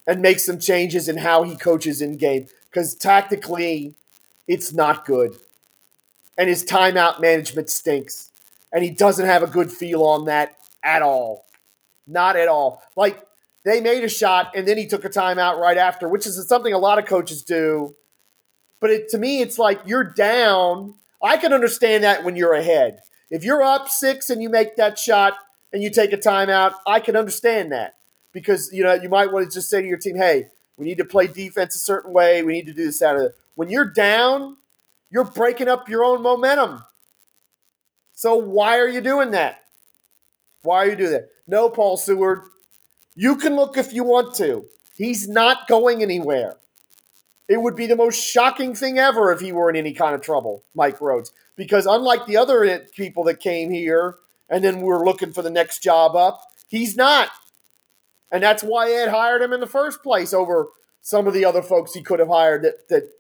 and 0.07 0.23
make 0.23 0.39
some 0.39 0.59
changes 0.59 1.09
in 1.09 1.19
how 1.19 1.43
he 1.43 1.57
coaches 1.57 2.01
in 2.01 2.17
game 2.17 2.47
because 2.71 2.95
tactically, 2.95 3.95
it's 4.47 4.73
not 4.73 5.05
good, 5.05 5.37
and 6.37 6.49
his 6.49 6.65
timeout 6.65 7.21
management 7.21 7.71
stinks, 7.71 8.31
and 8.73 8.85
he 8.85 8.91
doesn't 8.91 9.27
have 9.27 9.43
a 9.43 9.49
good 9.49 9.73
feel 9.73 10.03
on 10.05 10.27
that 10.27 10.57
at 10.83 11.03
all, 11.03 11.47
not 12.07 12.37
at 12.37 12.49
all. 12.49 12.83
Like 12.95 13.27
they 13.65 13.81
made 13.81 14.05
a 14.05 14.09
shot 14.09 14.53
and 14.55 14.67
then 14.67 14.79
he 14.79 14.87
took 14.87 15.05
a 15.05 15.09
timeout 15.09 15.59
right 15.59 15.77
after, 15.77 16.09
which 16.09 16.25
is 16.25 16.47
something 16.47 16.73
a 16.73 16.79
lot 16.79 17.01
of 17.01 17.07
coaches 17.07 17.43
do. 17.43 17.97
But 18.79 18.91
it, 18.91 19.09
to 19.09 19.19
me, 19.19 19.41
it's 19.41 19.59
like 19.59 19.81
you're 19.87 20.05
down 20.05 20.95
I 21.23 21.37
can 21.37 21.53
understand 21.53 22.05
that 22.05 22.25
when 22.25 22.37
you're 22.37 22.55
ahead. 22.55 23.01
If 23.31 23.45
you're 23.45 23.63
up 23.63 23.89
six 23.89 24.31
and 24.31 24.43
you 24.43 24.49
make 24.49 24.77
that 24.77 24.99
shot 24.99 25.35
and 25.73 25.83
you 25.83 25.91
take 25.91 26.13
a 26.13 26.17
timeout, 26.17 26.75
I 26.87 27.01
can 27.01 27.17
understand 27.17 27.73
that 27.73 27.97
because 28.33 28.71
you 28.73 28.85
know 28.85 28.95
you 28.95 29.09
might 29.09 29.33
want 29.33 29.49
to 29.49 29.55
just 29.55 29.69
say 29.69 29.83
to 29.83 29.89
your 29.89 29.99
team, 29.99 30.17
"Hey, 30.17 30.49
we 30.77 30.85
need 30.87 30.99
to 30.99 31.05
play 31.05 31.27
defense 31.27 31.75
a 31.75 31.79
certain 31.79 32.13
way. 32.13 32.43
We 32.43 32.53
need 32.53 32.67
to 32.67 32.73
do 32.73 32.85
this 32.85 33.03
out 33.03 33.17
of 33.17 33.23
it." 33.23 33.33
When 33.55 33.69
you're 33.71 33.91
down, 33.91 34.59
you're 35.11 35.25
breaking 35.25 35.69
up 35.69 35.89
your 35.89 36.05
own 36.05 36.23
momentum. 36.23 36.85
So 38.13 38.37
why 38.37 38.79
are 38.79 38.89
you 38.89 39.01
doing 39.01 39.33
that? 39.33 39.63
Why 40.63 40.79
are 40.79 40.91
you 40.91 40.97
doing 40.97 41.13
that? 41.13 41.29
No, 41.47 41.69
Paul 41.71 41.97
Seward. 41.97 42.43
You 43.15 43.37
can 43.37 43.57
look 43.57 43.77
if 43.77 43.93
you 43.93 44.05
want 44.05 44.35
to. 44.37 44.67
He's 44.95 45.29
not 45.29 45.69
going 45.69 46.03
anywhere. 46.03 46.57
It 47.49 47.61
would 47.61 47.77
be 47.77 47.87
the 47.87 47.97
most 47.97 48.17
shocking 48.17 48.75
thing 48.75 48.99
ever 48.99 49.31
if 49.33 49.41
he 49.41 49.53
were 49.53 49.71
in 49.71 49.77
any 49.77 49.93
kind 49.93 50.15
of 50.15 50.21
trouble, 50.21 50.65
Mike 50.75 51.01
Rhodes, 51.01 51.33
Because 51.55 51.87
unlike 51.87 52.27
the 52.27 52.37
other 52.37 52.87
people 52.97 53.25
that 53.25 53.41
came 53.41 53.71
here 53.71 54.17
and 54.49 54.65
then 54.65 54.81
were 54.81 55.05
looking 55.05 55.33
for 55.33 55.43
the 55.43 55.51
next 55.51 55.83
job 55.83 56.17
up, 56.17 56.41
he's 56.69 56.97
not. 56.97 57.31
And 58.33 58.43
that's 58.43 58.63
why 58.63 58.91
Ed 58.91 59.11
hired 59.11 59.43
him 59.43 59.53
in 59.53 59.61
the 59.61 59.67
first 59.67 60.03
place 60.03 60.35
over 60.35 60.69
some 61.01 61.29
of 61.29 61.35
the 61.35 61.45
other 61.45 61.63
folks 61.63 61.95
he 61.95 62.03
could 62.03 62.19
have 62.19 62.29
hired 62.29 62.63
that, 62.63 62.89
that 62.89 63.11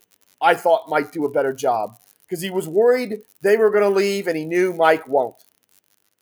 I 0.41 0.55
thought 0.55 0.89
might 0.89 1.13
do 1.13 1.25
a 1.25 1.31
better 1.31 1.53
job. 1.53 1.97
Because 2.29 2.43
he 2.43 2.51
was 2.51 2.67
worried 2.67 3.21
they 3.43 3.57
were 3.57 3.71
going 3.71 3.85
to 3.85 3.97
leave 3.97 4.27
and 4.27 4.37
he 4.37 4.45
knew 4.45 4.73
Mike 4.73 5.07
won't. 5.07 5.45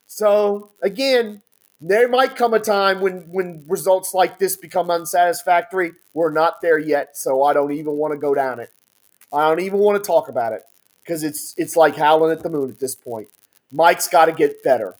So, 0.07 0.73
again, 0.83 1.43
there 1.89 2.09
might 2.09 2.35
come 2.35 2.55
a 2.55 2.61
time 2.61 3.01
when 3.01 3.23
when 3.31 3.65
results 3.69 4.15
like 4.15 4.39
this 4.39 4.57
become 4.57 4.91
unsatisfactory. 4.91 5.93
We're 6.15 6.33
not 6.33 6.61
there 6.63 6.79
yet, 6.79 7.17
so 7.17 7.43
I 7.43 7.53
don't 7.53 7.73
even 7.73 7.95
want 7.95 8.13
to 8.13 8.19
go 8.19 8.35
down 8.35 8.61
it. 8.61 8.71
I 9.33 9.49
don't 9.49 9.61
even 9.61 9.81
want 9.81 10.03
to 10.03 10.07
talk 10.07 10.29
about 10.29 10.53
it 10.53 10.63
because 11.03 11.23
it's 11.23 11.55
it's 11.57 11.77
like 11.77 11.97
howling 11.97 12.33
at 12.33 12.43
the 12.43 12.49
moon 12.49 12.71
at 12.71 12.81
this 12.81 12.95
point. 12.95 13.29
Mike's 13.73 14.09
got 14.09 14.27
to 14.27 14.33
get 14.33 14.63
better. 14.63 14.95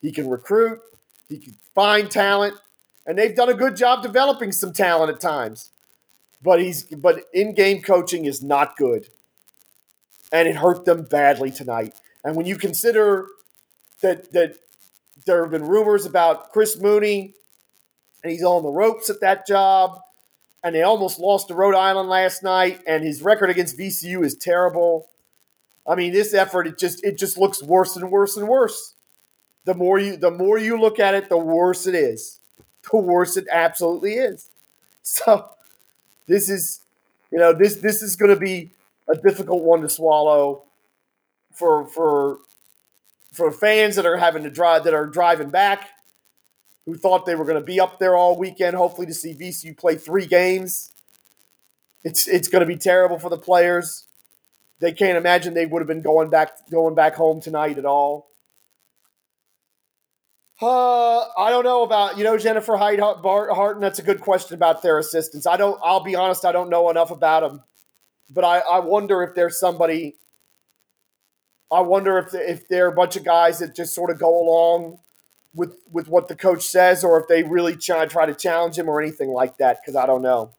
He 0.00 0.12
can 0.12 0.28
recruit, 0.28 0.80
he 1.28 1.38
can 1.38 1.54
find 1.74 2.10
talent, 2.10 2.54
and 3.06 3.18
they've 3.18 3.34
done 3.34 3.48
a 3.48 3.54
good 3.54 3.76
job 3.76 4.02
developing 4.02 4.52
some 4.52 4.72
talent 4.72 5.12
at 5.12 5.20
times. 5.20 5.70
But 6.42 6.60
he's 6.60 6.84
but 6.84 7.24
in-game 7.32 7.82
coaching 7.82 8.24
is 8.24 8.42
not 8.42 8.76
good. 8.76 9.08
And 10.32 10.48
it 10.48 10.56
hurt 10.56 10.86
them 10.86 11.02
badly 11.02 11.50
tonight. 11.50 12.00
And 12.24 12.34
when 12.36 12.46
you 12.46 12.56
consider 12.56 13.26
that 14.00 14.32
that 14.32 14.56
there 15.24 15.42
have 15.42 15.50
been 15.50 15.66
rumors 15.66 16.06
about 16.06 16.52
Chris 16.52 16.80
Mooney, 16.80 17.34
and 18.22 18.32
he's 18.32 18.44
on 18.44 18.62
the 18.62 18.70
ropes 18.70 19.10
at 19.10 19.20
that 19.20 19.46
job. 19.46 20.00
And 20.64 20.74
they 20.74 20.82
almost 20.82 21.18
lost 21.18 21.48
to 21.48 21.54
Rhode 21.54 21.74
Island 21.74 22.08
last 22.08 22.44
night, 22.44 22.80
and 22.86 23.02
his 23.02 23.20
record 23.20 23.50
against 23.50 23.76
VCU 23.76 24.24
is 24.24 24.36
terrible. 24.36 25.08
I 25.86 25.96
mean, 25.96 26.12
this 26.12 26.34
effort 26.34 26.68
it 26.68 26.78
just 26.78 27.02
it 27.04 27.18
just 27.18 27.36
looks 27.36 27.62
worse 27.62 27.96
and 27.96 28.10
worse 28.10 28.36
and 28.36 28.46
worse. 28.46 28.94
The 29.64 29.74
more 29.74 29.98
you 29.98 30.16
the 30.16 30.30
more 30.30 30.58
you 30.58 30.80
look 30.80 31.00
at 31.00 31.14
it, 31.14 31.28
the 31.28 31.36
worse 31.36 31.86
it 31.86 31.94
is. 31.94 32.40
The 32.90 32.98
worse 32.98 33.36
it 33.36 33.46
absolutely 33.50 34.14
is. 34.14 34.48
So 35.04 35.50
this 36.28 36.48
is 36.48 36.82
you 37.32 37.38
know 37.38 37.52
this 37.52 37.74
this 37.74 38.02
is 38.02 38.14
going 38.14 38.32
to 38.32 38.38
be 38.38 38.70
a 39.08 39.16
difficult 39.16 39.64
one 39.64 39.82
to 39.82 39.88
swallow 39.88 40.62
for 41.52 41.86
for 41.86 42.38
for 43.32 43.50
fans 43.50 43.96
that 43.96 44.06
are 44.06 44.16
having 44.16 44.44
to 44.44 44.50
drive 44.50 44.84
that 44.84 44.94
are 44.94 45.06
driving 45.06 45.50
back, 45.50 45.88
who 46.86 46.96
thought 46.96 47.26
they 47.26 47.34
were 47.34 47.44
going 47.44 47.58
to 47.58 47.64
be 47.64 47.80
up 47.80 47.98
there 47.98 48.16
all 48.16 48.38
weekend, 48.38 48.76
hopefully 48.76 49.06
to 49.06 49.14
see 49.14 49.34
VCU 49.34 49.76
play 49.76 49.96
three 49.96 50.26
games. 50.26 50.92
It's 52.04 52.28
it's 52.28 52.48
going 52.48 52.60
to 52.60 52.66
be 52.66 52.76
terrible 52.76 53.18
for 53.18 53.30
the 53.30 53.38
players. 53.38 54.06
They 54.80 54.92
can't 54.92 55.16
imagine 55.16 55.54
they 55.54 55.66
would 55.66 55.80
have 55.80 55.86
been 55.86 56.02
going 56.02 56.28
back 56.28 56.68
going 56.70 56.94
back 56.94 57.14
home 57.14 57.40
tonight 57.40 57.78
at 57.78 57.84
all. 57.84 58.28
Uh, 60.60 61.20
I 61.36 61.50
don't 61.50 61.64
know 61.64 61.82
about 61.82 62.18
you 62.18 62.24
know 62.24 62.36
Jennifer 62.36 62.76
Hyde 62.76 63.00
Harton. 63.00 63.80
That's 63.80 63.98
a 63.98 64.02
good 64.02 64.20
question 64.20 64.54
about 64.54 64.82
their 64.82 64.98
assistants. 64.98 65.46
I 65.46 65.56
don't. 65.56 65.78
I'll 65.82 66.04
be 66.04 66.14
honest. 66.14 66.44
I 66.44 66.52
don't 66.52 66.68
know 66.70 66.90
enough 66.90 67.10
about 67.10 67.40
them, 67.40 67.62
but 68.28 68.44
I, 68.44 68.58
I 68.58 68.78
wonder 68.80 69.22
if 69.22 69.34
there's 69.34 69.58
somebody. 69.58 70.16
I 71.72 71.80
wonder 71.80 72.18
if 72.18 72.34
if 72.34 72.68
they're 72.68 72.88
a 72.88 72.94
bunch 72.94 73.16
of 73.16 73.24
guys 73.24 73.60
that 73.60 73.74
just 73.74 73.94
sort 73.94 74.10
of 74.10 74.18
go 74.18 74.28
along 74.28 74.98
with 75.54 75.78
with 75.90 76.08
what 76.08 76.28
the 76.28 76.36
coach 76.36 76.64
says, 76.64 77.02
or 77.02 77.18
if 77.20 77.28
they 77.28 77.42
really 77.42 77.76
try 77.76 78.04
try 78.06 78.26
to 78.26 78.34
challenge 78.34 78.78
him 78.78 78.88
or 78.88 79.00
anything 79.00 79.30
like 79.30 79.56
that. 79.56 79.78
Because 79.80 79.96
I 79.96 80.06
don't 80.06 80.22
know. 80.22 80.50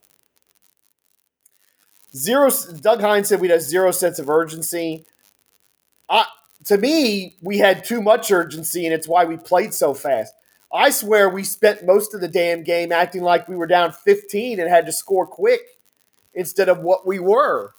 Zero. 2.16 2.50
Doug 2.82 3.02
Hines 3.02 3.30
said 3.30 3.40
we 3.40 3.50
had 3.50 3.62
zero 3.62 3.92
sense 3.92 4.18
of 4.18 4.30
urgency. 4.30 5.06
I 6.10 6.26
to 6.66 6.78
me, 6.78 7.36
we 7.42 7.60
had 7.60 7.84
too 7.86 8.02
much 8.02 8.32
urgency, 8.32 8.86
and 8.86 8.94
it's 8.94 9.08
why 9.08 9.26
we 9.26 9.38
played 9.38 9.74
so 9.74 9.94
fast. 9.94 10.34
I 10.74 10.90
swear 10.90 11.30
we 11.30 11.44
spent 11.44 11.86
most 11.86 12.16
of 12.16 12.22
the 12.22 12.28
damn 12.28 12.64
game 12.64 12.92
acting 12.92 13.22
like 13.22 13.48
we 13.48 13.56
were 13.56 13.68
down 13.68 13.92
15 13.92 14.60
and 14.60 14.68
had 14.68 14.88
to 14.88 14.92
score 14.92 15.28
quick 15.28 15.62
instead 16.34 16.68
of 16.68 16.80
what 16.80 17.06
we 17.06 17.20
were. 17.20 17.74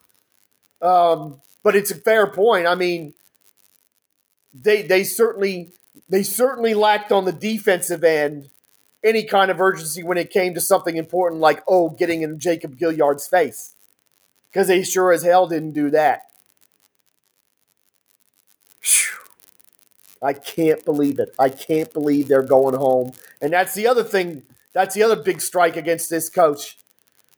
Um, 0.81 1.41
but 1.65 1.75
it's 1.75 1.91
a 1.91 1.97
fair 1.97 2.29
point. 2.29 2.69
I 2.69 2.77
mean, 2.77 3.15
they 4.55 4.83
they 4.83 5.05
certainly 5.05 5.73
they 6.09 6.23
certainly 6.23 6.75
lacked 6.75 7.13
on 7.13 7.25
the 7.25 7.33
defensive 7.33 8.05
end 8.05 8.51
any 9.03 9.25
kind 9.25 9.51
of 9.51 9.61
urgency 9.61 10.03
when 10.03 10.17
it 10.17 10.31
came 10.31 10.55
to 10.55 10.61
something 10.61 10.97
important 10.97 11.41
like 11.41 11.63
oh 11.69 11.91
getting 11.91 12.23
in 12.23 12.39
Jacob 12.39 12.79
Gilyard's 12.79 13.27
face 13.27 13.75
because 14.51 14.69
they 14.69 14.83
sure 14.85 15.13
as 15.13 15.25
hell 15.25 15.49
didn't 15.49 15.73
do 15.73 15.91
that. 15.91 16.23
I 20.23 20.33
can't 20.33 20.85
believe 20.85 21.19
it. 21.19 21.35
I 21.39 21.51
can't 21.51 21.93
believe 21.93 22.29
they're 22.29 22.43
going 22.43 22.75
home. 22.75 23.13
And 23.43 23.53
that's 23.53 23.75
the 23.75 23.87
other 23.87 24.03
thing. 24.03 24.45
That's 24.73 24.95
the 24.95 25.03
other 25.03 25.17
big 25.17 25.41
strike 25.41 25.77
against 25.77 26.09
this 26.09 26.31
coach. 26.31 26.79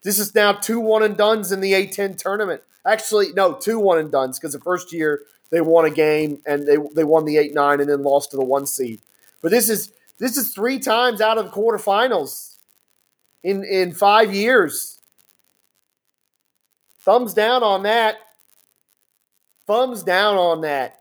This 0.03 0.21
is 0.21 0.35
now 0.35 0.53
two 0.53 0.79
one 0.79 1.03
and 1.03 1.17
duns 1.17 1.51
in 1.51 1.61
the 1.61 1.73
A10 1.73 2.17
tournament. 2.17 2.63
Actually, 2.87 3.33
no, 3.33 3.55
two 3.55 3.79
one 3.79 3.99
and 3.99 4.13
duns 4.13 4.39
because 4.39 4.53
the 4.53 4.61
first 4.61 4.93
year 4.93 5.23
they 5.51 5.61
won 5.61 5.85
a 5.85 5.91
game 5.91 6.41
and 6.47 6.67
they 6.67 6.77
they 6.95 7.05
won 7.05 7.25
the 7.25 7.37
eight 7.37 7.55
nine 7.55 7.81
and 7.81 7.91
then 7.91 8.03
lost 8.03 8.31
to 8.31 8.37
the 8.37 8.45
one 8.45 8.67
seed. 8.67 9.01
But 9.43 9.51
this 9.51 9.69
is 9.69 9.93
this 10.19 10.37
is 10.37 10.55
three 10.55 10.79
times 10.79 11.21
out 11.21 11.39
of 11.39 11.47
the 11.47 11.51
quarterfinals 11.51 12.57
in 13.43 13.65
in 13.65 13.93
five 13.93 14.35
years. 14.35 15.01
Thumbs 17.01 17.35
down 17.35 17.63
on 17.63 17.83
that. 17.85 18.17
Thumbs 19.67 20.03
down 20.03 20.37
on 20.37 20.61
that. 20.63 21.01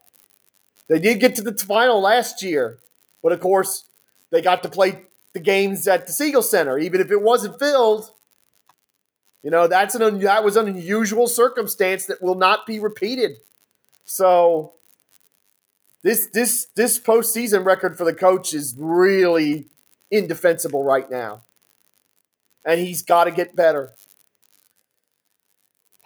They 0.87 0.99
did 0.99 1.19
get 1.19 1.35
to 1.35 1.41
the 1.41 1.57
final 1.57 2.01
last 2.01 2.43
year, 2.43 2.79
but 3.23 3.31
of 3.31 3.39
course, 3.39 3.85
they 4.31 4.41
got 4.41 4.63
to 4.63 4.69
play 4.69 5.03
the 5.33 5.39
games 5.39 5.87
at 5.87 6.05
the 6.05 6.13
Siegel 6.13 6.41
Center, 6.41 6.77
even 6.77 7.01
if 7.01 7.11
it 7.11 7.21
wasn't 7.21 7.59
filled. 7.59 8.11
You 9.45 9.51
know, 9.51 9.67
that's 9.67 9.93
an 9.93 10.21
that 10.21 10.43
was 10.43 10.57
an 10.57 10.67
unusual 10.67 11.27
circumstance 11.27 12.07
that 12.07 12.19
will 12.19 12.33
not 12.33 12.65
be 12.65 12.79
repeated. 12.79 13.33
So 14.03 14.73
this 16.01 16.25
this 16.33 16.65
this 16.75 16.99
postseason 16.99 17.63
record 17.63 17.95
for 17.95 18.05
the 18.05 18.13
coach 18.15 18.55
is 18.55 18.73
really 18.75 19.67
indefensible 20.09 20.83
right 20.83 21.07
now, 21.11 21.43
and 22.65 22.79
he's 22.79 23.03
got 23.03 23.25
to 23.25 23.31
get 23.31 23.55
better. 23.55 23.91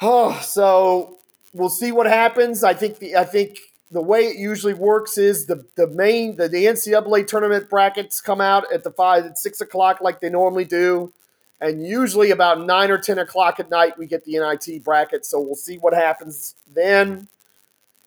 Oh, 0.01 0.37
so 0.43 1.19
we'll 1.53 1.69
see 1.69 1.93
what 1.93 2.07
happens. 2.07 2.61
I 2.61 2.73
think 2.73 2.99
the 2.99 3.15
I 3.15 3.23
think 3.23 3.57
the 3.89 4.01
way 4.01 4.23
it 4.23 4.35
usually 4.35 4.73
works 4.73 5.17
is 5.17 5.45
the 5.45 5.65
the 5.77 5.87
main 5.87 6.35
the, 6.35 6.49
the 6.49 6.65
NCAA 6.65 7.25
tournament 7.25 7.69
brackets 7.69 8.19
come 8.19 8.41
out 8.41 8.65
at 8.73 8.83
the 8.83 8.91
five 8.91 9.25
at 9.25 9.37
six 9.37 9.61
o'clock 9.61 10.01
like 10.01 10.19
they 10.19 10.29
normally 10.29 10.65
do, 10.65 11.13
and 11.61 11.85
usually 11.85 12.31
about 12.31 12.65
nine 12.65 12.91
or 12.91 12.97
ten 12.97 13.19
o'clock 13.19 13.59
at 13.59 13.69
night 13.69 13.97
we 13.97 14.07
get 14.07 14.25
the 14.25 14.39
NIT 14.39 14.83
bracket. 14.83 15.25
So 15.25 15.39
we'll 15.39 15.55
see 15.55 15.77
what 15.77 15.93
happens 15.93 16.55
then. 16.73 17.27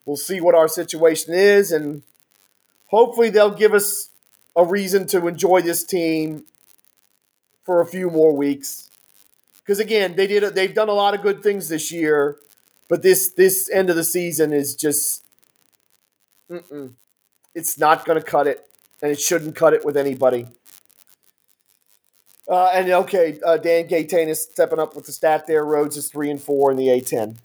We'll 0.05 0.17
see 0.17 0.41
what 0.41 0.55
our 0.55 0.67
situation 0.67 1.33
is, 1.33 1.71
and 1.71 2.03
hopefully 2.87 3.29
they'll 3.29 3.51
give 3.51 3.73
us 3.73 4.09
a 4.55 4.65
reason 4.65 5.07
to 5.07 5.27
enjoy 5.27 5.61
this 5.61 5.83
team 5.83 6.43
for 7.63 7.79
a 7.81 7.85
few 7.85 8.09
more 8.09 8.35
weeks. 8.35 8.89
Because 9.59 9.79
again, 9.79 10.15
they 10.15 10.27
did 10.27 10.55
they've 10.55 10.73
done 10.73 10.89
a 10.89 10.93
lot 10.93 11.13
of 11.13 11.21
good 11.21 11.41
things 11.41 11.69
this 11.69 11.91
year, 11.91 12.37
but 12.89 13.01
this 13.01 13.31
this 13.31 13.69
end 13.69 13.89
of 13.89 13.95
the 13.95 14.03
season 14.03 14.51
is 14.51 14.75
just 14.75 15.23
Mm-mm. 16.51 16.93
It's 17.55 17.77
not 17.77 18.05
going 18.05 18.19
to 18.19 18.25
cut 18.25 18.47
it, 18.47 18.67
and 19.01 19.11
it 19.11 19.19
shouldn't 19.19 19.55
cut 19.55 19.73
it 19.73 19.85
with 19.85 19.95
anybody. 19.95 20.47
Uh, 22.47 22.71
and 22.73 22.89
okay, 22.89 23.39
uh, 23.45 23.57
Dan 23.57 23.87
Gaytain 23.87 24.27
is 24.27 24.41
stepping 24.41 24.79
up 24.79 24.95
with 24.95 25.05
the 25.05 25.11
stat 25.11 25.47
there. 25.47 25.65
Rhodes 25.65 25.95
is 25.95 26.09
three 26.09 26.29
and 26.29 26.41
four 26.41 26.71
in 26.71 26.77
the 26.77 26.87
A10. 26.87 27.37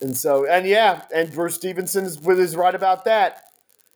And 0.00 0.16
so, 0.16 0.48
and 0.48 0.66
yeah, 0.66 1.02
and 1.14 1.32
Bruce 1.32 1.56
Stevenson 1.56 2.04
is, 2.04 2.16
is 2.26 2.56
right 2.56 2.74
about 2.74 3.04
that. 3.04 3.44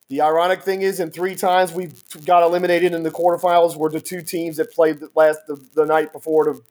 The 0.09 0.21
ironic 0.21 0.62
thing 0.62 0.83
is, 0.83 1.01
in 1.01 1.11
three 1.11 1.35
times 1.35 1.73
we 1.73 1.91
got 2.27 2.43
eliminated 2.43 2.93
in 2.93 3.03
the 3.03 3.11
quarterfinals 3.11 3.77
were 3.77 3.88
the 3.88 4.01
two 4.01 4.21
teams 4.21 4.59
that 4.59 4.73
played 4.73 5.01
the 5.01 5.11
last 5.15 5.38
the, 5.47 5.57
the 5.75 5.87
night 5.87 6.12
before 6.12 6.45
to, 6.45 6.62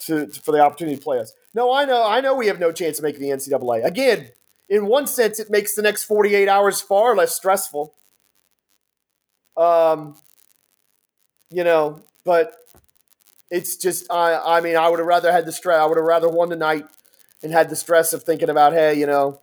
to, 0.00 0.26
to, 0.26 0.40
for 0.40 0.52
the 0.52 0.60
opportunity 0.60 0.96
to 0.96 1.02
play 1.02 1.18
us. 1.18 1.32
No, 1.52 1.72
I 1.72 1.84
know. 1.84 2.06
I 2.06 2.20
know 2.20 2.36
we 2.36 2.46
have 2.46 2.60
no 2.60 2.70
chance 2.70 2.98
of 2.98 3.02
making 3.02 3.22
the 3.22 3.30
NCAA. 3.30 3.84
Again, 3.84 4.28
in 4.68 4.86
one 4.86 5.06
sense, 5.06 5.40
it 5.40 5.50
makes 5.50 5.74
the 5.74 5.82
next 5.82 6.04
48 6.04 6.48
hours 6.48 6.80
far 6.80 7.16
less 7.16 7.34
stressful. 7.34 7.94
Um, 9.56 10.16
you 11.50 11.64
know, 11.64 12.02
but 12.24 12.54
it's 13.50 13.76
just, 13.76 14.10
I, 14.10 14.58
I 14.58 14.60
mean, 14.60 14.76
I 14.76 14.88
would 14.88 14.98
have 14.98 15.06
rather 15.06 15.32
had 15.32 15.46
the 15.46 15.52
stress. 15.52 15.78
I 15.78 15.86
would 15.86 15.96
have 15.96 16.04
rather 16.04 16.28
won 16.28 16.50
tonight 16.50 16.86
and 17.42 17.52
had 17.52 17.70
the 17.70 17.76
stress 17.76 18.12
of 18.12 18.22
thinking 18.22 18.50
about, 18.50 18.72
hey, 18.72 18.98
you 18.98 19.06
know, 19.06 19.40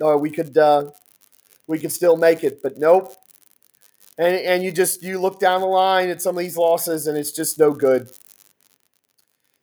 or 0.00 0.18
we 0.18 0.30
could, 0.30 0.56
uh, 0.58 0.90
we 1.66 1.78
could 1.78 1.92
still 1.92 2.16
make 2.16 2.44
it, 2.44 2.62
but 2.62 2.78
nope. 2.78 3.14
And, 4.18 4.34
and 4.36 4.62
you 4.62 4.70
just 4.70 5.02
you 5.02 5.20
look 5.20 5.40
down 5.40 5.60
the 5.60 5.66
line 5.66 6.08
at 6.08 6.22
some 6.22 6.36
of 6.36 6.40
these 6.40 6.56
losses, 6.56 7.06
and 7.08 7.18
it's 7.18 7.32
just 7.32 7.58
no 7.58 7.72
good 7.72 8.10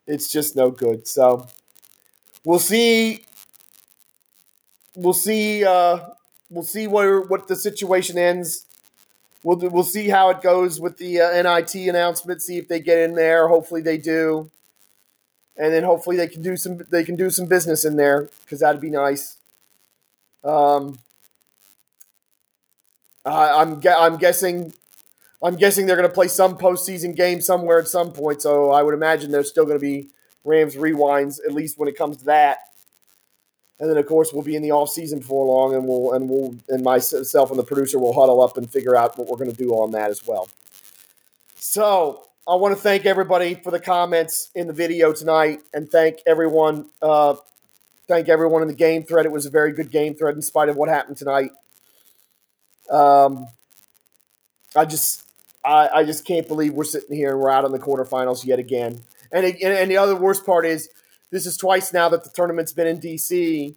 it's 0.07 0.31
just 0.31 0.55
no 0.55 0.71
good. 0.71 1.07
So 1.07 1.47
we'll 2.45 2.59
see. 2.59 3.23
We'll 4.95 5.13
see. 5.13 5.63
Uh, 5.63 5.99
we'll 6.49 6.63
see 6.63 6.87
where 6.87 7.21
what 7.21 7.47
the 7.47 7.55
situation 7.55 8.17
ends. 8.17 8.65
We'll 9.43 9.57
we'll 9.57 9.83
see 9.83 10.09
how 10.09 10.29
it 10.29 10.41
goes 10.41 10.79
with 10.79 10.97
the 10.97 11.21
uh, 11.21 11.41
NIT 11.41 11.75
announcement. 11.87 12.41
See 12.41 12.57
if 12.57 12.67
they 12.67 12.79
get 12.79 12.99
in 12.99 13.15
there. 13.15 13.47
Hopefully 13.47 13.81
they 13.81 13.97
do, 13.97 14.51
and 15.57 15.73
then 15.73 15.83
hopefully 15.83 16.15
they 16.15 16.27
can 16.27 16.41
do 16.41 16.55
some 16.55 16.79
they 16.91 17.03
can 17.03 17.15
do 17.15 17.29
some 17.29 17.47
business 17.47 17.83
in 17.83 17.95
there 17.95 18.29
because 18.43 18.59
that'd 18.59 18.81
be 18.81 18.91
nice. 18.91 19.37
Um, 20.43 20.99
I, 23.25 23.61
I'm 23.61 23.81
I'm 23.87 24.17
guessing 24.17 24.73
I'm 25.43 25.55
guessing 25.55 25.87
they're 25.87 25.95
going 25.95 26.07
to 26.07 26.13
play 26.13 26.27
some 26.27 26.57
postseason 26.57 27.15
game 27.15 27.41
somewhere 27.41 27.79
at 27.79 27.87
some 27.87 28.11
point. 28.11 28.41
So 28.41 28.71
I 28.71 28.83
would 28.83 28.93
imagine 28.93 29.31
there's 29.31 29.49
still 29.49 29.65
going 29.65 29.77
to 29.77 29.81
be 29.81 30.09
Rams 30.43 30.75
rewinds 30.75 31.39
at 31.45 31.53
least 31.53 31.79
when 31.79 31.89
it 31.89 31.97
comes 31.97 32.17
to 32.17 32.25
that. 32.25 32.70
And 33.81 33.89
then 33.89 33.97
of 33.97 34.05
course 34.05 34.31
we'll 34.31 34.43
be 34.43 34.55
in 34.55 34.61
the 34.61 34.71
off 34.71 34.91
season 34.91 35.19
before 35.19 35.45
long, 35.47 35.73
and 35.73 35.87
we'll 35.87 36.13
and 36.13 36.29
we'll 36.29 36.55
and 36.69 36.83
myself 36.83 37.49
and 37.49 37.59
the 37.59 37.63
producer 37.63 37.97
will 37.97 38.13
huddle 38.13 38.39
up 38.39 38.55
and 38.55 38.71
figure 38.71 38.95
out 38.95 39.17
what 39.17 39.27
we're 39.27 39.37
going 39.37 39.51
to 39.51 39.57
do 39.57 39.71
on 39.71 39.91
that 39.91 40.11
as 40.11 40.25
well. 40.25 40.47
So 41.55 42.27
I 42.47 42.55
want 42.55 42.75
to 42.75 42.81
thank 42.81 43.05
everybody 43.05 43.55
for 43.55 43.71
the 43.71 43.79
comments 43.79 44.51
in 44.53 44.67
the 44.67 44.73
video 44.73 45.11
tonight, 45.13 45.61
and 45.73 45.89
thank 45.89 46.19
everyone. 46.27 46.89
Uh, 47.01 47.35
thank 48.07 48.29
everyone 48.29 48.61
in 48.61 48.67
the 48.67 48.75
game 48.75 49.03
thread. 49.03 49.25
It 49.25 49.31
was 49.31 49.47
a 49.47 49.49
very 49.49 49.71
good 49.71 49.89
game 49.89 50.13
thread 50.13 50.35
in 50.35 50.43
spite 50.43 50.69
of 50.69 50.75
what 50.75 50.87
happened 50.87 51.17
tonight. 51.17 51.49
Um, 52.91 53.47
I 54.75 54.85
just 54.85 55.25
I, 55.65 55.89
I 55.91 56.03
just 56.03 56.23
can't 56.23 56.47
believe 56.47 56.73
we're 56.73 56.83
sitting 56.83 57.15
here 57.15 57.31
and 57.31 57.39
we're 57.39 57.49
out 57.49 57.65
in 57.65 57.71
the 57.71 57.79
quarterfinals 57.79 58.45
yet 58.45 58.59
again. 58.59 59.01
And, 59.31 59.45
it, 59.45 59.61
and 59.61 59.89
the 59.89 59.97
other 59.97 60.15
worst 60.15 60.45
part 60.45 60.65
is 60.65 60.89
this 61.31 61.45
is 61.45 61.57
twice 61.57 61.93
now 61.93 62.09
that 62.09 62.23
the 62.23 62.29
tournament's 62.29 62.73
been 62.73 62.87
in 62.87 62.99
DC, 62.99 63.75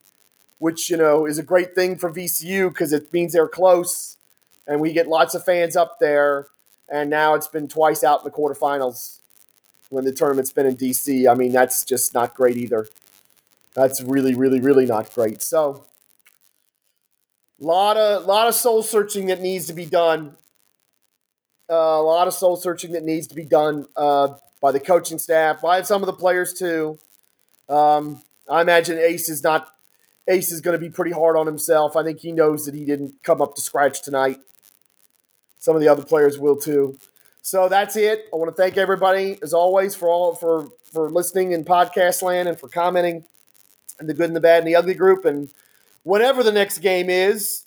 which 0.59 0.91
you 0.91 0.97
know 0.97 1.27
is 1.27 1.39
a 1.39 1.43
great 1.43 1.75
thing 1.75 1.97
for 1.97 2.11
VCU 2.11 2.69
because 2.69 2.93
it 2.93 3.13
means 3.13 3.33
they're 3.33 3.49
close, 3.49 4.17
and 4.67 4.81
we 4.81 4.93
get 4.93 5.09
lots 5.09 5.35
of 5.35 5.45
fans 5.45 5.77
up 5.77 5.99
there. 6.01 6.49
And 6.89 7.09
now 7.09 7.35
it's 7.35 7.47
been 7.47 7.67
twice 7.67 8.05
out 8.05 8.21
in 8.21 8.25
the 8.25 8.31
quarterfinals 8.31 9.21
when 9.89 10.05
the 10.05 10.13
tournament's 10.13 10.53
been 10.53 10.67
in 10.67 10.77
DC. 10.77 11.31
I 11.31 11.35
mean, 11.35 11.51
that's 11.51 11.83
just 11.85 12.13
not 12.13 12.35
great 12.35 12.59
either. 12.59 12.87
That's 13.73 14.03
really, 14.03 14.35
really, 14.35 14.61
really 14.61 14.85
not 14.85 15.13
great. 15.15 15.41
So, 15.41 15.87
lot 17.59 17.97
of 17.97 18.27
lot 18.27 18.49
of 18.49 18.55
soul 18.55 18.83
searching 18.83 19.27
that 19.27 19.41
needs 19.41 19.67
to 19.67 19.73
be 19.73 19.87
done 19.87 20.37
uh, 21.71 21.75
a 21.75 22.03
lot 22.03 22.29
of 22.29 22.35
soul 22.35 22.57
searching 22.57 22.93
that 22.93 23.05
needs 23.05 23.27
to 23.27 23.35
be 23.35 23.45
done 23.45 23.87
uh, 23.97 24.29
by 24.61 24.73
the 24.73 24.81
coaching 24.81 25.19
staff, 25.19 25.63
by 25.63 25.83
some 25.83 26.03
of 26.03 26.07
the 26.07 26.13
players 26.13 26.53
too. 26.53 26.99
Um, 27.69 28.23
I 28.49 28.61
imagine 28.61 28.99
Ace 28.99 29.29
is 29.29 29.43
not 29.43 29.69
Ace 30.29 30.53
is 30.53 30.61
going 30.61 30.79
to 30.79 30.79
be 30.79 30.91
pretty 30.91 31.13
hard 31.13 31.37
on 31.37 31.47
himself. 31.47 31.97
I 31.97 32.03
think 32.03 32.21
he 32.21 32.33
knows 32.33 32.65
that 32.67 32.75
he 32.75 32.85
didn't 32.85 33.23
come 33.23 33.43
up 33.43 33.55
to 33.57 33.61
scratch 33.61 34.03
tonight. 34.03 34.39
Some 35.59 35.75
of 35.75 35.83
the 35.83 35.89
other 35.89 36.03
players 36.03 36.39
will 36.39 36.57
too. 36.57 36.99
So 37.43 37.69
that's 37.69 37.97
it. 37.97 38.27
I 38.33 38.37
want 38.37 38.55
to 38.55 38.63
thank 38.63 38.79
everybody 38.79 39.39
as 39.43 39.53
always 39.53 39.95
for 39.95 40.09
all 40.09 40.35
for 40.35 40.69
for 40.93 41.11
listening 41.11 41.53
in 41.53 41.65
podcast 41.65 42.23
land 42.23 42.49
and 42.49 42.59
for 42.59 42.69
commenting 42.69 43.25
in 44.01 44.07
the 44.07 44.15
good 44.15 44.27
and 44.27 44.37
the 44.37 44.41
bad 44.41 44.59
and 44.59 44.67
the 44.67 44.77
ugly 44.77 44.95
group 44.95 45.25
and 45.25 45.53
whatever 46.05 46.43
the 46.43 46.53
next 46.53 46.79
game 46.79 47.11
is. 47.11 47.65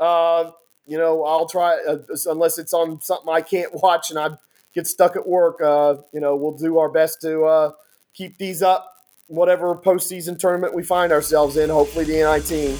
Uh, 0.00 0.50
you 0.86 0.98
know, 0.98 1.24
I'll 1.24 1.46
try 1.46 1.78
uh, 1.86 1.98
unless 2.26 2.58
it's 2.58 2.74
on 2.74 3.00
something 3.00 3.32
I 3.32 3.40
can't 3.42 3.72
watch 3.82 4.10
and 4.10 4.18
I 4.18 4.30
get 4.74 4.86
stuck 4.86 5.14
at 5.14 5.26
work. 5.26 5.60
Uh, 5.60 5.96
you 6.12 6.20
know, 6.20 6.34
we'll 6.34 6.56
do 6.56 6.78
our 6.78 6.88
best 6.88 7.20
to 7.22 7.44
uh, 7.44 7.72
keep 8.14 8.38
these 8.38 8.62
up. 8.62 8.91
Whatever 9.28 9.76
postseason 9.76 10.38
tournament 10.38 10.74
we 10.74 10.82
find 10.82 11.12
ourselves 11.12 11.56
in, 11.56 11.70
hopefully 11.70 12.04
the 12.04 12.12
NIT. 12.14 12.78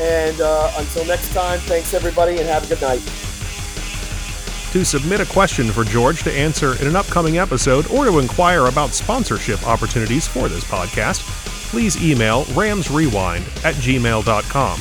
And 0.00 0.40
uh, 0.40 0.72
until 0.78 1.04
next 1.04 1.32
time, 1.32 1.58
thanks 1.60 1.94
everybody 1.94 2.38
and 2.38 2.48
have 2.48 2.64
a 2.64 2.74
good 2.74 2.80
night. 2.80 3.00
To 4.72 4.84
submit 4.84 5.20
a 5.20 5.26
question 5.26 5.70
for 5.72 5.84
George 5.84 6.22
to 6.22 6.32
answer 6.32 6.80
in 6.80 6.86
an 6.86 6.96
upcoming 6.96 7.38
episode 7.38 7.90
or 7.90 8.04
to 8.04 8.18
inquire 8.20 8.66
about 8.66 8.90
sponsorship 8.90 9.66
opportunities 9.66 10.28
for 10.28 10.48
this 10.48 10.64
podcast, 10.64 11.20
please 11.70 12.02
email 12.02 12.44
ramsrewind 12.44 13.42
at 13.64 13.74
gmail.com. 13.74 14.80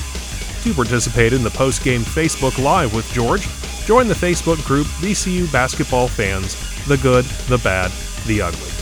To 0.63 0.73
participate 0.73 1.33
in 1.33 1.43
the 1.43 1.49
post-game 1.49 2.01
Facebook 2.01 2.63
Live 2.63 2.93
with 2.93 3.11
George, 3.11 3.47
join 3.85 4.07
the 4.07 4.13
Facebook 4.13 4.63
group 4.65 4.85
VCU 5.01 5.51
Basketball 5.51 6.07
Fans 6.07 6.55
The 6.85 6.97
Good, 6.97 7.25
the 7.47 7.57
Bad, 7.57 7.91
the 8.27 8.41
Ugly. 8.41 8.78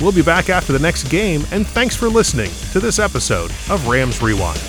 We'll 0.00 0.12
be 0.12 0.22
back 0.22 0.50
after 0.50 0.72
the 0.72 0.78
next 0.78 1.04
game, 1.04 1.44
and 1.50 1.66
thanks 1.66 1.94
for 1.94 2.08
listening 2.08 2.50
to 2.72 2.80
this 2.80 2.98
episode 2.98 3.50
of 3.70 3.86
Rams 3.86 4.20
Rewind. 4.20 4.60